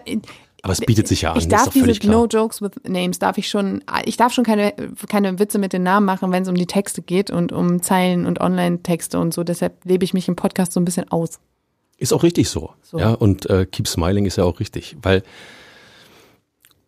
[0.62, 2.07] Aber es bietet sich ja an, ich darf diese.
[2.09, 4.75] No Jokes with Names, darf ich schon, ich darf schon keine,
[5.09, 8.27] keine Witze mit den Namen machen, wenn es um die Texte geht und um Zeilen
[8.27, 9.45] und Online-Texte und so.
[9.45, 11.39] Deshalb lebe ich mich im Podcast so ein bisschen aus.
[11.99, 12.73] Ist auch richtig so.
[12.83, 12.99] So.
[12.99, 15.23] Ja, und äh, Keep Smiling ist ja auch richtig, weil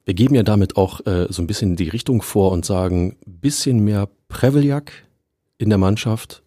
[0.05, 3.81] wir geben ja damit auch äh, so ein bisschen die Richtung vor und sagen, bisschen
[3.85, 4.92] mehr Preveljak
[5.59, 6.42] in der Mannschaft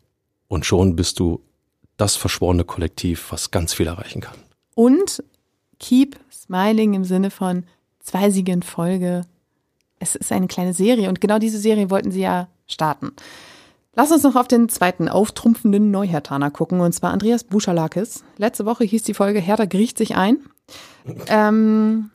[0.48, 1.42] und schon bist du
[1.98, 4.36] das verschworene Kollektiv, was ganz viel erreichen kann.
[4.74, 5.24] Und
[5.80, 6.18] keep
[6.52, 7.64] smiling im Sinne von
[8.02, 9.22] zwei Siege in Folge.
[10.00, 13.14] Es ist eine kleine Serie und genau diese Serie wollten sie ja starten.
[13.96, 18.24] Lass uns noch auf den zweiten auftrumpfenden Neuhertaner gucken, und zwar Andreas Buschalakis.
[18.38, 20.40] Letzte Woche hieß die Folge Hertha griecht sich ein.
[21.28, 22.10] Ähm,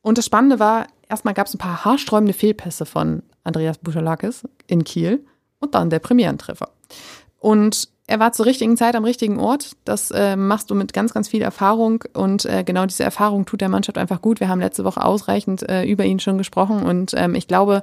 [0.00, 4.84] und das Spannende war, erstmal gab es ein paar haarsträubende Fehlpässe von Andreas Buschalakis in
[4.84, 5.24] Kiel
[5.60, 6.70] und dann der Premierentreffer.
[7.42, 9.72] Und er war zur richtigen Zeit am richtigen Ort.
[9.84, 12.04] Das äh, machst du mit ganz, ganz viel Erfahrung.
[12.12, 14.38] Und äh, genau diese Erfahrung tut der Mannschaft einfach gut.
[14.38, 16.84] Wir haben letzte Woche ausreichend äh, über ihn schon gesprochen.
[16.84, 17.82] Und ähm, ich glaube,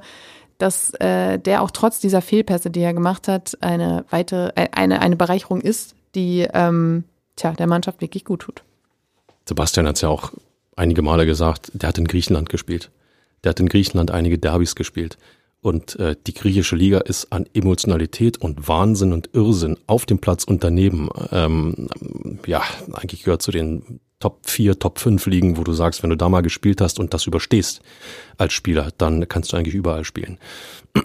[0.56, 5.02] dass äh, der auch trotz dieser Fehlpässe, die er gemacht hat, eine weitere, äh, eine,
[5.02, 7.04] eine Bereicherung ist, die ähm,
[7.36, 8.62] tja, der Mannschaft wirklich gut tut.
[9.46, 10.32] Sebastian hat es ja auch
[10.74, 12.90] einige Male gesagt, der hat in Griechenland gespielt.
[13.44, 15.18] Der hat in Griechenland einige Derbys gespielt.
[15.62, 20.44] Und äh, die griechische Liga ist an Emotionalität und Wahnsinn und Irrsinn auf dem Platz
[20.44, 21.10] und daneben.
[21.32, 21.88] Ähm,
[22.46, 26.16] ja, eigentlich gehört zu den Top 4, Top 5 Ligen, wo du sagst, wenn du
[26.16, 27.80] da mal gespielt hast und das überstehst
[28.36, 30.38] als Spieler, dann kannst du eigentlich überall spielen.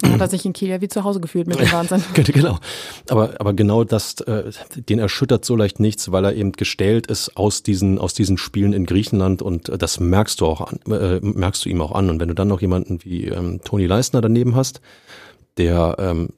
[0.04, 2.04] Hat er sich in Kiel ja wie zu Hause gefühlt mit dem Wahnsinn.
[2.13, 2.60] genau.
[3.10, 7.38] Aber, aber genau das, äh, den erschüttert so leicht nichts, weil er eben gestählt ist
[7.38, 11.19] aus diesen, aus diesen Spielen in Griechenland und äh, das merkst du auch an, äh,
[11.21, 12.10] merkst du ihm auch an.
[12.10, 14.82] Und wenn du dann noch jemanden wie ähm, Toni Leisner daneben hast,
[15.58, 16.30] der, ähm,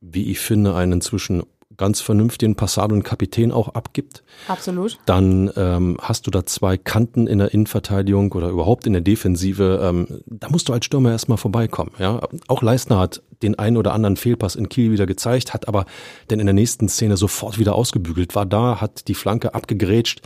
[0.00, 1.42] wie ich finde, einen inzwischen
[1.76, 4.98] ganz vernünftigen Passado und Kapitän auch abgibt, Absolut.
[5.06, 9.80] dann ähm, hast du da zwei Kanten in der Innenverteidigung oder überhaupt in der Defensive.
[9.82, 11.92] Ähm, da musst du als Stürmer erstmal vorbeikommen.
[11.98, 12.20] Ja?
[12.48, 15.86] Auch Leistner hat den einen oder anderen Fehlpass in Kiel wieder gezeigt, hat aber
[16.28, 20.20] dann in der nächsten Szene sofort wieder ausgebügelt, war da, hat die Flanke abgegrätscht.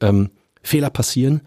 [0.00, 0.30] Ähm,
[0.62, 1.42] Fehler passieren,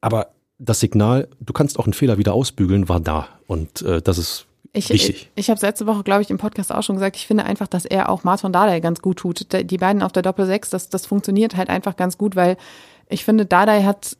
[0.00, 3.28] aber das Signal, du kannst auch einen Fehler wieder ausbügeln, war da.
[3.46, 6.82] Und äh, das ist Ich, ich, ich habe letzte Woche, glaube ich, im Podcast auch
[6.82, 9.46] schon gesagt, ich finde einfach, dass er auch Martin Dardai ganz gut tut.
[9.52, 12.56] Die beiden auf der Doppel-6, das, das funktioniert halt einfach ganz gut, weil
[13.08, 14.16] ich finde, Dardai hat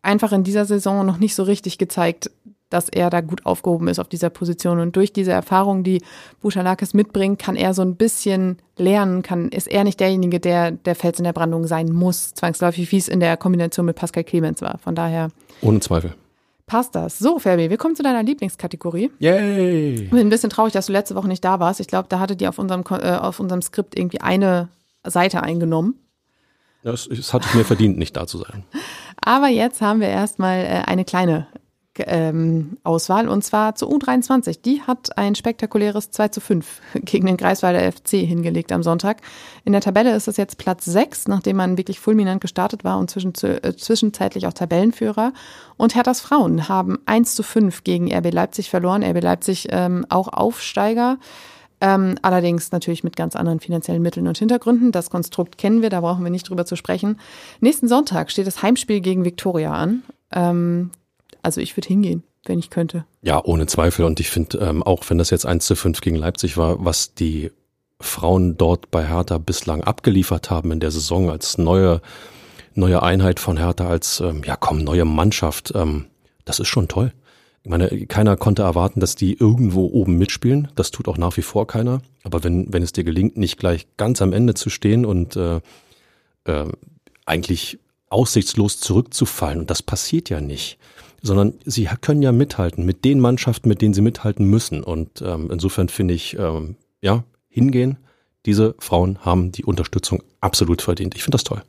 [0.00, 2.30] einfach in dieser Saison noch nicht so richtig gezeigt,
[2.70, 4.80] dass er da gut aufgehoben ist auf dieser Position.
[4.80, 6.02] Und durch diese Erfahrung, die
[6.40, 10.94] Buchalakis mitbringt, kann er so ein bisschen lernen, kann, ist er nicht derjenige, der der
[10.94, 14.62] Fels in der Brandung sein muss, zwangsläufig, wie es in der Kombination mit Pascal Clemens
[14.62, 14.78] war.
[14.78, 16.14] Von daher ohne Zweifel.
[16.70, 17.18] Passt das.
[17.18, 19.10] So, Fabi, wir kommen zu deiner Lieblingskategorie.
[19.18, 20.04] Yay!
[20.04, 21.80] Ich bin ein bisschen traurig, dass du letzte Woche nicht da warst.
[21.80, 24.68] Ich glaube, da hatte die auf unserem, äh, auf unserem Skript irgendwie eine
[25.04, 25.96] Seite eingenommen.
[26.84, 28.62] Das, das hatte ich mir verdient, nicht da zu sein.
[29.22, 31.48] Aber jetzt haben wir erstmal äh, eine kleine
[32.84, 34.62] Auswahl und zwar zur U23.
[34.62, 39.22] Die hat ein spektakuläres 2 zu 5 gegen den Greifswalder FC hingelegt am Sonntag.
[39.64, 43.10] In der Tabelle ist es jetzt Platz 6, nachdem man wirklich fulminant gestartet war und
[43.10, 45.32] zwischen, äh, zwischenzeitlich auch Tabellenführer.
[45.76, 49.02] Und Herthas Frauen haben 1 zu 5 gegen RB Leipzig verloren.
[49.02, 51.18] RB Leipzig ähm, auch Aufsteiger.
[51.80, 54.92] Ähm, allerdings natürlich mit ganz anderen finanziellen Mitteln und Hintergründen.
[54.92, 57.18] Das Konstrukt kennen wir, da brauchen wir nicht drüber zu sprechen.
[57.60, 60.02] Nächsten Sonntag steht das Heimspiel gegen Viktoria an.
[60.32, 60.90] Ähm,
[61.42, 63.04] also ich würde hingehen, wenn ich könnte.
[63.22, 64.04] Ja, ohne Zweifel.
[64.04, 67.14] Und ich finde, ähm, auch wenn das jetzt 1 zu 5 gegen Leipzig war, was
[67.14, 67.50] die
[68.00, 72.00] Frauen dort bei Hertha bislang abgeliefert haben in der Saison als neue,
[72.74, 76.06] neue Einheit von Hertha, als, ähm, ja komm, neue Mannschaft, ähm,
[76.44, 77.12] das ist schon toll.
[77.62, 80.68] Ich meine, keiner konnte erwarten, dass die irgendwo oben mitspielen.
[80.76, 82.00] Das tut auch nach wie vor keiner.
[82.22, 85.60] Aber wenn, wenn es dir gelingt, nicht gleich ganz am Ende zu stehen und äh,
[86.44, 86.64] äh,
[87.26, 90.78] eigentlich aussichtslos zurückzufallen, und das passiert ja nicht,
[91.22, 94.82] sondern sie können ja mithalten mit den Mannschaften, mit denen sie mithalten müssen.
[94.82, 97.98] Und ähm, insofern finde ich, ähm, ja, hingehen.
[98.46, 101.14] Diese Frauen haben die Unterstützung absolut verdient.
[101.14, 101.62] Ich finde das toll.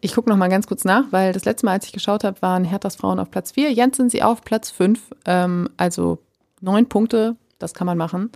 [0.00, 2.40] Ich gucke noch mal ganz kurz nach, weil das letzte Mal, als ich geschaut habe,
[2.40, 3.72] waren Herthas Frauen auf Platz 4.
[3.72, 5.00] Jetzt sind sie auf Platz 5.
[5.26, 6.18] Ähm, also
[6.60, 8.30] neun Punkte, das kann man machen.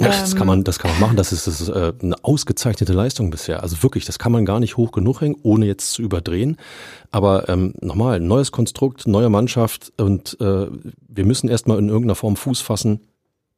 [0.00, 1.16] Ja, das kann man, das kann man machen.
[1.16, 3.62] Das ist, das ist äh, eine ausgezeichnete Leistung bisher.
[3.62, 6.56] Also wirklich, das kann man gar nicht hoch genug hängen, ohne jetzt zu überdrehen.
[7.10, 10.66] Aber ähm, nochmal, neues Konstrukt, neue Mannschaft und äh,
[11.08, 13.00] wir müssen erstmal in irgendeiner Form Fuß fassen.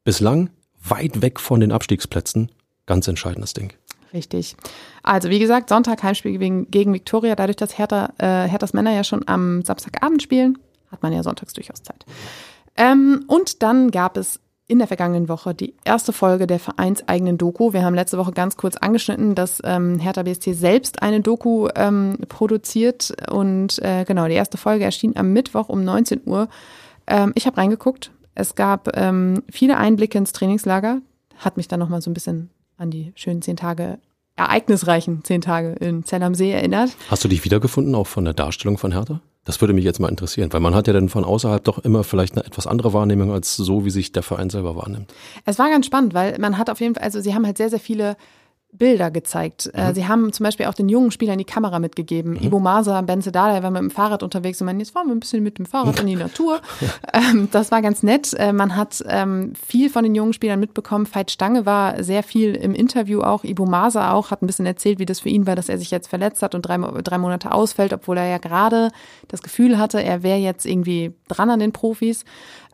[0.03, 0.49] Bislang
[0.83, 2.51] weit weg von den Abstiegsplätzen.
[2.87, 3.75] Ganz entscheidendes Ding.
[4.15, 4.57] Richtig.
[5.03, 7.37] Also wie gesagt, Sonntag Heimspiel gegen, gegen Viktoria.
[7.37, 10.59] Dadurch, dass Hertha, äh, Herthas Männer ja schon am Samstagabend spielen,
[10.91, 12.05] hat man ja sonntags durchaus Zeit.
[12.77, 17.73] Ähm, und dann gab es in der vergangenen Woche die erste Folge der vereinseigenen Doku.
[17.73, 22.19] Wir haben letzte Woche ganz kurz angeschnitten, dass ähm, Hertha BSC selbst eine Doku ähm,
[22.29, 23.13] produziert.
[23.31, 26.49] Und äh, genau, die erste Folge erschien am Mittwoch um 19 Uhr.
[27.07, 28.13] Ähm, ich habe reingeguckt.
[28.35, 31.01] Es gab ähm, viele Einblicke ins Trainingslager.
[31.37, 33.99] Hat mich dann nochmal so ein bisschen an die schönen zehn Tage
[34.37, 36.93] ereignisreichen zehn Tage in Zell am See erinnert.
[37.11, 39.21] Hast du dich wiedergefunden, auch von der Darstellung von Hertha?
[39.51, 42.05] Das würde mich jetzt mal interessieren, weil man hat ja dann von außerhalb doch immer
[42.05, 45.13] vielleicht eine etwas andere Wahrnehmung als so, wie sich der Verein selber wahrnimmt.
[45.45, 47.69] Es war ganz spannend, weil man hat auf jeden Fall, also sie haben halt sehr,
[47.69, 48.17] sehr viele
[48.73, 49.71] Bilder gezeigt.
[49.75, 49.95] Äh, mhm.
[49.95, 52.33] Sie haben zum Beispiel auch den jungen Spielern die Kamera mitgegeben.
[52.33, 52.43] Mhm.
[52.43, 55.21] Ibo Masa, Ben Sedala, war mit dem Fahrrad unterwegs und man, jetzt fahren wir ein
[55.21, 56.61] bisschen mit dem Fahrrad in die Natur.
[57.13, 58.33] ähm, das war ganz nett.
[58.35, 61.07] Äh, man hat ähm, viel von den jungen Spielern mitbekommen.
[61.13, 63.45] Veit Stange war sehr viel im Interview auch.
[63.45, 65.91] Ibo Masa auch, hat ein bisschen erzählt, wie das für ihn war, dass er sich
[65.91, 68.91] jetzt verletzt hat und drei, drei Monate ausfällt, obwohl er ja gerade
[69.29, 72.25] das Gefühl hatte, er wäre jetzt irgendwie dran an den Profis.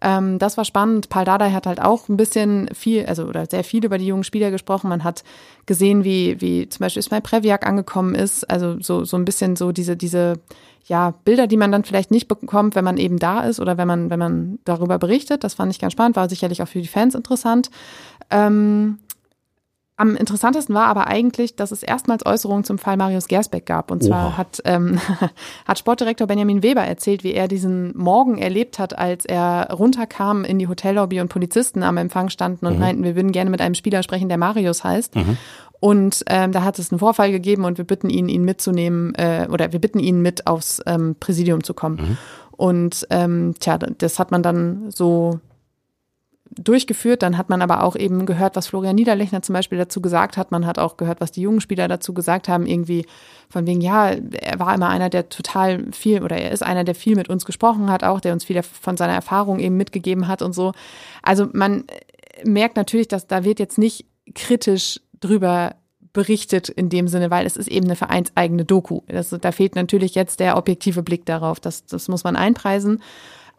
[0.03, 1.09] Ähm, das war spannend.
[1.09, 4.25] Paul Dardai hat halt auch ein bisschen viel, also oder sehr viel über die jungen
[4.25, 4.89] Spieler gesprochen.
[4.89, 5.25] Man hat
[5.65, 8.49] gesehen, wie, wie zum Beispiel Ismail Previak angekommen ist.
[8.51, 10.35] Also so, so ein bisschen so diese, diese,
[10.87, 13.89] ja, Bilder, die man dann vielleicht nicht bekommt, wenn man eben da ist oder wenn
[13.89, 15.43] man, wenn man darüber berichtet.
[15.45, 17.71] Das fand ich ganz spannend, war sicherlich auch für die Fans interessant.
[18.31, 18.99] Ähm,
[19.99, 23.91] am interessantesten war aber eigentlich, dass es erstmals Äußerungen zum Fall Marius Gersbeck gab.
[23.91, 25.01] Und zwar hat, ähm,
[25.67, 30.59] hat Sportdirektor Benjamin Weber erzählt, wie er diesen Morgen erlebt hat, als er runterkam in
[30.59, 32.81] die Hotellobby und Polizisten am Empfang standen und mhm.
[32.81, 35.17] meinten, wir würden gerne mit einem Spieler sprechen, der Marius heißt.
[35.17, 35.39] Mhm.
[35.81, 39.49] Und ähm, da hat es einen Vorfall gegeben und wir bitten ihn, ihn mitzunehmen äh,
[39.51, 41.97] oder wir bitten ihn mit aufs ähm, Präsidium zu kommen.
[41.97, 42.19] Mhm.
[42.51, 45.41] Und ähm, tja, das hat man dann so
[46.59, 47.23] durchgeführt.
[47.23, 50.51] Dann hat man aber auch eben gehört, was Florian Niederlechner zum Beispiel dazu gesagt hat.
[50.51, 52.67] Man hat auch gehört, was die jungen Spieler dazu gesagt haben.
[52.67, 53.07] Irgendwie
[53.49, 56.95] von wegen, ja, er war immer einer, der total viel oder er ist einer, der
[56.95, 60.43] viel mit uns gesprochen hat, auch der uns viel von seiner Erfahrung eben mitgegeben hat
[60.43, 60.73] und so.
[61.23, 61.85] Also man
[62.45, 65.77] merkt natürlich, dass da wird jetzt nicht kritisch drüber
[66.13, 69.03] berichtet in dem Sinne, weil es ist eben eine vereinseigene Doku.
[69.07, 71.61] Das, da fehlt natürlich jetzt der objektive Blick darauf.
[71.61, 73.03] Das, das muss man einpreisen.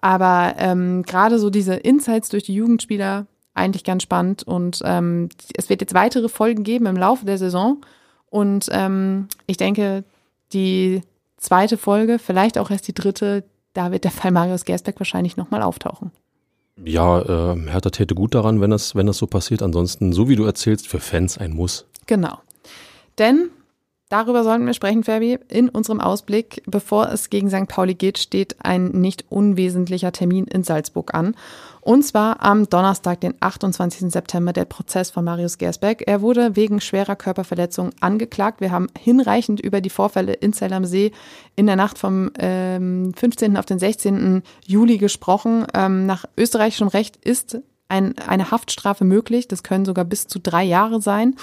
[0.01, 4.43] Aber ähm, gerade so diese Insights durch die Jugendspieler eigentlich ganz spannend.
[4.43, 7.81] Und ähm, es wird jetzt weitere Folgen geben im Laufe der Saison.
[8.29, 10.03] Und ähm, ich denke,
[10.53, 11.01] die
[11.37, 13.43] zweite Folge, vielleicht auch erst die dritte,
[13.73, 16.11] da wird der Fall Marius Gersbeck wahrscheinlich nochmal auftauchen.
[16.83, 19.63] Ja, äh, Hertha täte gut daran, wenn das, wenn das so passiert.
[19.63, 21.85] Ansonsten, so wie du erzählst, für Fans ein Muss.
[22.05, 22.37] Genau.
[23.17, 23.49] Denn
[24.09, 25.37] Darüber sollten wir sprechen, Fabi.
[25.49, 27.67] In unserem Ausblick, bevor es gegen St.
[27.67, 31.35] Pauli geht, steht ein nicht unwesentlicher Termin in Salzburg an.
[31.81, 34.09] Und zwar am Donnerstag, den 28.
[34.09, 36.03] September, der Prozess von Marius Gersbeck.
[36.07, 38.61] Er wurde wegen schwerer Körperverletzung angeklagt.
[38.61, 41.11] Wir haben hinreichend über die Vorfälle in Zell am See
[41.57, 43.57] in der Nacht vom ähm, 15.
[43.57, 44.41] auf den 16.
[44.65, 45.67] Juli gesprochen.
[45.73, 47.57] Ähm, nach österreichischem Recht ist
[47.89, 49.49] ein, eine Haftstrafe möglich.
[49.49, 51.35] Das können sogar bis zu drei Jahre sein.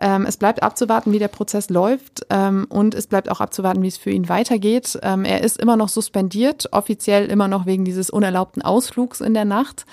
[0.00, 3.88] Ähm, es bleibt abzuwarten, wie der Prozess läuft ähm, und es bleibt auch abzuwarten, wie
[3.88, 4.98] es für ihn weitergeht.
[5.02, 9.44] Ähm, er ist immer noch suspendiert, offiziell immer noch wegen dieses unerlaubten Ausflugs in der
[9.44, 9.86] Nacht.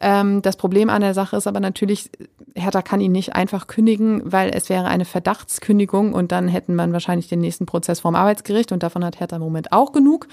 [0.00, 2.10] Ähm, das Problem an der Sache ist aber natürlich,
[2.54, 6.94] Hertha kann ihn nicht einfach kündigen, weil es wäre eine Verdachtskündigung und dann hätten man
[6.94, 10.26] wahrscheinlich den nächsten Prozess vorm Arbeitsgericht und davon hat Hertha im Moment auch genug.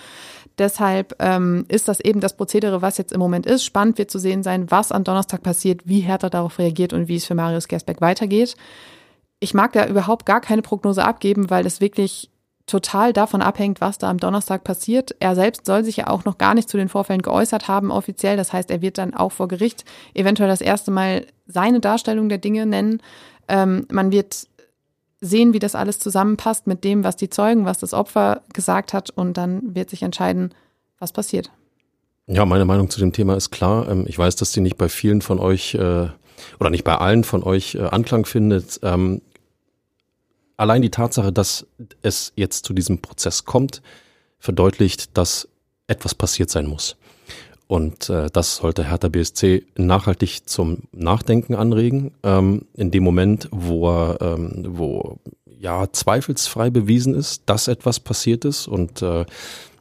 [0.58, 3.66] Deshalb ähm, ist das eben das Prozedere, was jetzt im Moment ist.
[3.66, 7.18] Spannend wird zu sehen sein, was am Donnerstag passiert, wie Hertha darauf reagiert und wie
[7.18, 8.56] es für Marius Gersbeck weitergeht
[9.40, 12.30] ich mag da überhaupt gar keine Prognose abgeben, weil es wirklich
[12.66, 15.16] total davon abhängt, was da am Donnerstag passiert.
[15.20, 18.36] Er selbst soll sich ja auch noch gar nicht zu den Vorfällen geäußert haben offiziell.
[18.36, 22.40] Das heißt, er wird dann auch vor Gericht eventuell das erste Mal seine Darstellung der
[22.40, 23.02] Dinge nennen.
[23.48, 24.48] Ähm, man wird
[25.22, 29.10] sehen, wie das alles zusammenpasst mit dem, was die Zeugen, was das Opfer gesagt hat
[29.10, 30.54] und dann wird sich entscheiden,
[31.00, 31.50] was passiert.
[32.28, 33.88] Ja, meine Meinung zu dem Thema ist klar.
[33.90, 36.10] Ähm, ich weiß, dass die nicht bei vielen von euch äh,
[36.60, 38.80] oder nicht bei allen von euch äh, Anklang findet.
[38.84, 39.22] Ähm,
[40.58, 41.68] allein die Tatsache, dass
[42.02, 43.82] es jetzt zu diesem Prozess kommt,
[44.40, 45.48] verdeutlicht, dass
[45.88, 46.98] etwas passiert sein muss.
[47.68, 52.12] Und äh, das sollte Hertha BSC nachhaltig zum Nachdenken anregen.
[52.24, 55.20] Ähm, in dem Moment, wo ähm, wo
[55.60, 58.68] ja zweifelsfrei bewiesen ist, dass etwas passiert ist.
[58.68, 59.26] Und äh,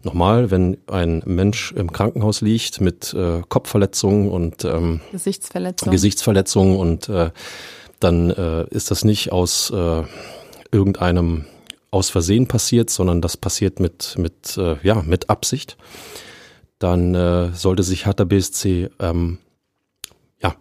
[0.02, 7.08] nochmal, wenn ein Mensch im Krankenhaus liegt mit äh, Kopfverletzungen und ähm, Gesichtsverletzungen, Gesichtsverletzungen und
[7.08, 7.30] äh,
[8.00, 10.02] dann äh, ist das nicht aus äh,
[10.70, 11.46] irgendeinem
[11.90, 15.76] aus Versehen passiert, sondern das passiert mit, mit, äh, ja, mit Absicht,
[16.78, 19.38] dann äh, sollte sich Hertha BSC ähm,
[20.42, 20.54] ja,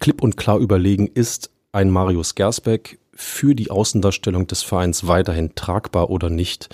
[0.00, 6.08] klipp und klar überlegen, ist ein Marius Gersbeck für die Außendarstellung des Vereins weiterhin tragbar
[6.10, 6.68] oder nicht.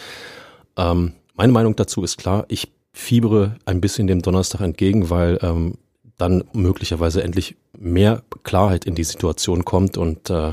[0.76, 5.74] Ähm, meine Meinung dazu ist klar, ich fiebere ein bisschen dem Donnerstag entgegen, weil ähm,
[6.18, 10.52] dann möglicherweise endlich mehr Klarheit in die Situation kommt und äh,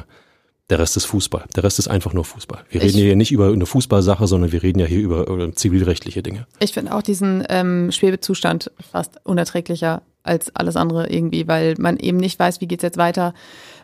[0.70, 1.46] der Rest ist Fußball.
[1.56, 2.64] Der Rest ist einfach nur Fußball.
[2.70, 5.54] Wir Ich- reden hier nicht über eine Fußballsache, sondern wir reden ja hier über, über
[5.54, 6.48] zivilrechtliche Dinge.
[6.60, 12.18] Ich finde auch diesen ähm, Schwebezustand fast unerträglicher als alles andere irgendwie, weil man eben
[12.18, 13.34] nicht weiß, wie geht's jetzt weiter.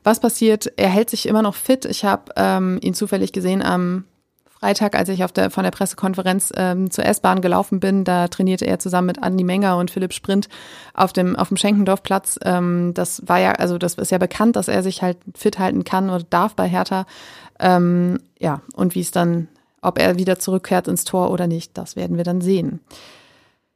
[0.04, 0.72] Was passiert?
[0.78, 1.86] Er hält sich immer noch fit.
[1.86, 4.06] Ich habe ähm, ihn zufällig gesehen am
[4.60, 8.04] Freitag, als ich auf der, von der Pressekonferenz ähm, zur S-Bahn gelaufen bin.
[8.04, 10.50] Da trainierte er zusammen mit Andi Menger und Philipp Sprint
[10.94, 12.40] auf dem, auf dem Schenkendorfplatz.
[12.44, 15.86] Ähm, das war ja, also das ist ja bekannt, dass er sich halt fit halten
[15.86, 17.06] kann oder darf bei Hertha.
[17.60, 19.48] Ähm, ja, und wie es dann,
[19.82, 22.82] ob er wieder zurückkehrt ins Tor oder nicht, das werden wir dann sehen.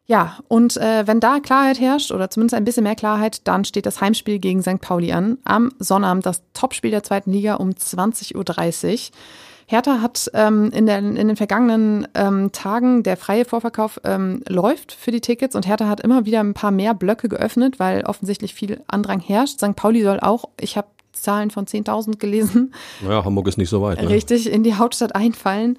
[0.05, 3.85] Ja, und äh, wenn da Klarheit herrscht oder zumindest ein bisschen mehr Klarheit, dann steht
[3.85, 4.81] das Heimspiel gegen St.
[4.81, 5.37] Pauli an.
[5.45, 9.11] Am Sonnabend das Topspiel der zweiten Liga um 20.30 Uhr.
[9.65, 14.91] Hertha hat ähm, in, der, in den vergangenen ähm, Tagen, der freie Vorverkauf ähm, läuft
[14.91, 18.53] für die Tickets und Hertha hat immer wieder ein paar mehr Blöcke geöffnet, weil offensichtlich
[18.53, 19.59] viel Andrang herrscht.
[19.59, 19.75] St.
[19.75, 24.01] Pauli soll auch, ich habe Zahlen von 10.000 gelesen, Naja, Hamburg ist nicht so weit.
[24.01, 24.09] Ne?
[24.09, 25.77] richtig in die Hauptstadt einfallen.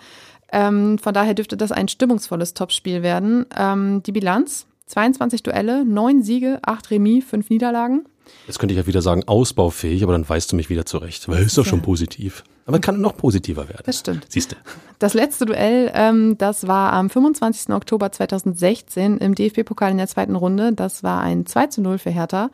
[0.54, 3.44] Ähm, von daher dürfte das ein stimmungsvolles Topspiel werden.
[3.58, 8.04] Ähm, die Bilanz: 22 Duelle, 9 Siege, 8 Remis, 5 Niederlagen.
[8.46, 11.28] Jetzt könnte ich ja wieder sagen, ausbaufähig, aber dann weißt du mich wieder zurecht.
[11.28, 12.44] Weil ist doch schon positiv.
[12.66, 13.82] Aber kann noch positiver werden.
[13.84, 14.26] Das stimmt.
[14.28, 14.56] Siehst du.
[15.00, 17.74] Das letzte Duell, ähm, das war am 25.
[17.74, 20.72] Oktober 2016 im DFB-Pokal in der zweiten Runde.
[20.72, 22.50] Das war ein 2 zu 0 für Hertha.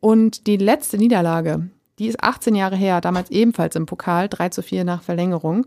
[0.00, 4.62] Und die letzte Niederlage, die ist 18 Jahre her, damals ebenfalls im Pokal, 3 zu
[4.62, 5.66] 4 nach Verlängerung.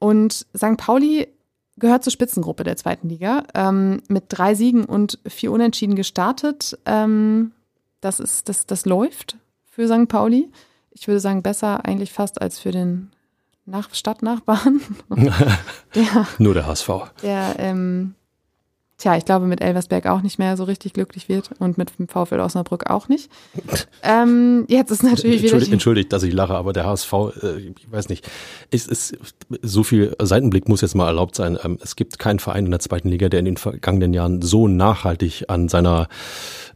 [0.00, 0.76] Und St.
[0.76, 1.28] Pauli
[1.76, 6.76] gehört zur Spitzengruppe der zweiten Liga, ähm, mit drei Siegen und vier Unentschieden gestartet.
[6.86, 7.52] Ähm,
[8.00, 10.08] das, ist, das, das läuft für St.
[10.08, 10.50] Pauli.
[10.90, 13.12] Ich würde sagen, besser eigentlich fast als für den
[13.66, 14.80] Nach Stadtnachbarn.
[15.94, 16.88] der, Nur der HSV.
[17.22, 18.14] der ähm,
[19.00, 22.06] tja, ich glaube, mit Elversberg auch nicht mehr so richtig glücklich wird und mit dem
[22.06, 23.30] VfL Osnabrück auch nicht.
[24.02, 28.08] ähm, jetzt ist natürlich Entschuldigt, entschuldigt, dass ich lache, aber der HSV, äh, ich weiß
[28.08, 28.28] nicht,
[28.70, 29.16] es ist
[29.62, 31.58] so viel Seitenblick muss jetzt mal erlaubt sein.
[31.64, 34.68] Ähm, es gibt keinen Verein in der zweiten Liga, der in den vergangenen Jahren so
[34.68, 36.08] nachhaltig an seiner,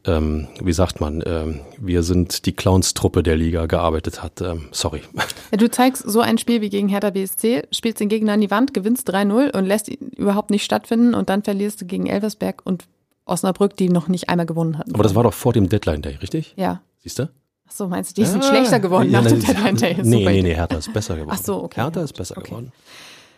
[0.05, 4.41] ähm, wie sagt man, ähm, wir sind die Clownstruppe der Liga gearbeitet hat.
[4.41, 5.03] Ähm, sorry.
[5.51, 8.51] Ja, du zeigst so ein Spiel wie gegen Hertha BSC, spielst den Gegner an die
[8.51, 12.63] Wand, gewinnst 3-0 und lässt ihn überhaupt nicht stattfinden und dann verlierst du gegen Elversberg
[12.65, 12.85] und
[13.27, 14.95] Osnabrück, die noch nicht einmal gewonnen hatten.
[14.95, 16.55] Aber das war doch vor dem Deadline Day, richtig?
[16.57, 16.81] ja.
[17.03, 17.29] Siehst du?
[17.69, 19.95] Ach so, meinst du, die sind schlechter geworden nach dem Deadline Day?
[20.03, 21.37] Nee, Super nee, nee, Hertha ist besser geworden.
[21.39, 21.81] Ach so, okay.
[21.83, 22.49] Hertha ist besser Okay.
[22.51, 22.73] geworden.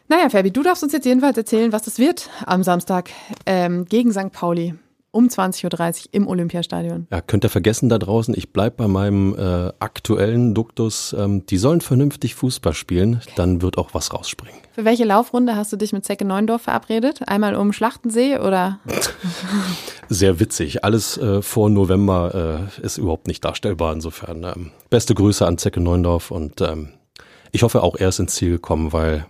[0.09, 3.11] Naja, Fabi, du darfst uns jetzt jedenfalls erzählen, was das wird am Samstag
[3.45, 4.31] ähm, gegen St.
[4.31, 4.75] Pauli
[5.17, 7.07] um 20.30 Uhr im Olympiastadion.
[7.11, 11.17] Ja, könnt ihr vergessen da draußen, ich bleib bei meinem äh, aktuellen Duktus.
[11.19, 14.61] Ähm, die sollen vernünftig Fußball spielen, dann wird auch was rausspringen.
[14.75, 17.27] Für welche Laufrunde hast du dich mit Zecke Neuendorf verabredet?
[17.27, 18.79] Einmal um Schlachtensee oder?
[20.11, 20.85] Sehr witzig.
[20.85, 23.95] Alles äh, vor November äh, ist überhaupt nicht darstellbar.
[23.95, 26.91] Insofern ähm, beste Grüße an Zecke Neundorf und ähm,
[27.53, 29.25] ich hoffe auch er ist ins Ziel gekommen, weil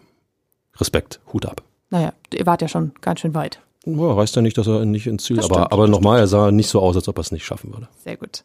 [0.78, 1.62] Respekt, Hut ab.
[1.90, 3.60] Naja, ihr wart ja schon ganz schön weit.
[3.86, 6.26] Ja, heißt ja nicht, dass er nicht ins Ziel, Das aber, stimmt, aber nochmal, er
[6.26, 7.88] sah nicht so aus, als ob er es nicht schaffen würde.
[8.04, 8.42] Sehr gut.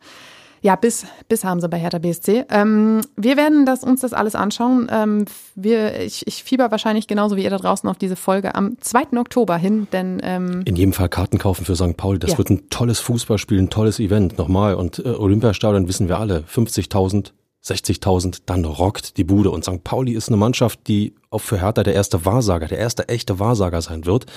[0.63, 2.45] Ja, bis, bis haben sie bei Hertha BSC.
[2.51, 4.87] Ähm, wir werden das, uns das alles anschauen.
[4.91, 5.25] Ähm,
[5.55, 9.17] wir, ich, ich fieber wahrscheinlich genauso wie ihr da draußen auf diese Folge am 2.
[9.17, 11.97] Oktober hin, denn ähm, In jedem Fall Karten kaufen für St.
[11.97, 12.19] Pauli.
[12.19, 12.37] Das Ja.
[12.37, 14.37] wird ein tolles Fußballspiel, ein tolles Event.
[14.37, 14.75] Nochmal.
[14.75, 16.41] Und äh, Olympiastadion wissen wir alle.
[16.41, 17.31] 50.000,
[17.65, 19.49] 60.000, dann rockt die Bude.
[19.49, 19.83] Und St.
[19.83, 23.81] Pauli ist eine Mannschaft, die auch für Hertha der erste Wahrsager, der erste echte Wahrsager
[23.81, 24.27] sein wird.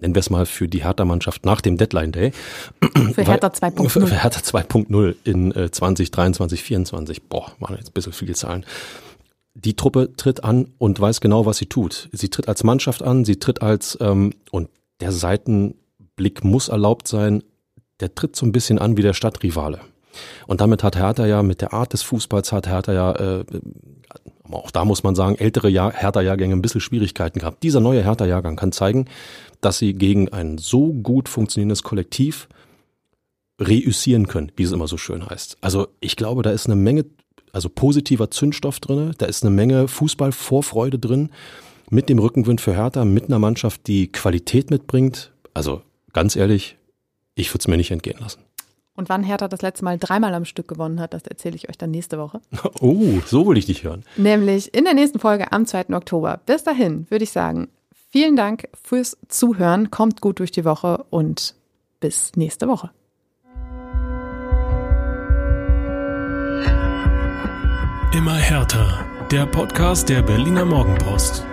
[0.00, 2.32] Nennen wir es mal für die Hertha-Mannschaft nach dem Deadline Day.
[3.14, 4.08] für Hertha Für 2.0.
[4.08, 7.22] Hertha 2.0 in äh, 2023, 24.
[7.24, 8.64] Boah, waren jetzt ein bisschen viele Zahlen.
[9.54, 12.08] Die Truppe tritt an und weiß genau, was sie tut.
[12.12, 14.68] Sie tritt als Mannschaft an, sie tritt als, ähm, und
[15.00, 17.42] der Seitenblick muss erlaubt sein,
[18.00, 19.80] der tritt so ein bisschen an wie der Stadtrivale.
[20.46, 23.44] Und damit hat Hertha ja, mit der Art des Fußballs hat Hertha ja, äh,
[24.50, 27.62] auch da muss man sagen, ältere Jahr, Hertha-Jahrgänge ein bisschen Schwierigkeiten gehabt.
[27.62, 29.06] Dieser neue Hertha-Jahrgang kann zeigen,
[29.60, 32.48] dass sie gegen ein so gut funktionierendes Kollektiv
[33.60, 35.58] reüssieren können, wie es immer so schön heißt.
[35.60, 37.06] Also ich glaube, da ist eine Menge,
[37.52, 41.30] also positiver Zündstoff drin, da ist eine Menge Fußballvorfreude drin,
[41.90, 45.32] mit dem Rückenwind für Hertha, mit einer Mannschaft, die Qualität mitbringt.
[45.54, 45.82] Also
[46.12, 46.76] ganz ehrlich,
[47.34, 48.40] ich würde es mir nicht entgehen lassen.
[48.94, 51.78] Und wann Hertha das letzte Mal dreimal am Stück gewonnen hat, das erzähle ich euch
[51.78, 52.40] dann nächste Woche.
[52.80, 54.04] Oh, so will ich dich hören.
[54.16, 55.94] Nämlich in der nächsten Folge am 2.
[55.94, 56.40] Oktober.
[56.46, 57.68] Bis dahin würde ich sagen,
[58.08, 59.90] vielen Dank fürs Zuhören.
[59.90, 61.54] Kommt gut durch die Woche und
[62.00, 62.90] bis nächste Woche.
[68.12, 69.04] Immer härter.
[69.30, 71.44] Der Podcast der Berliner Morgenpost.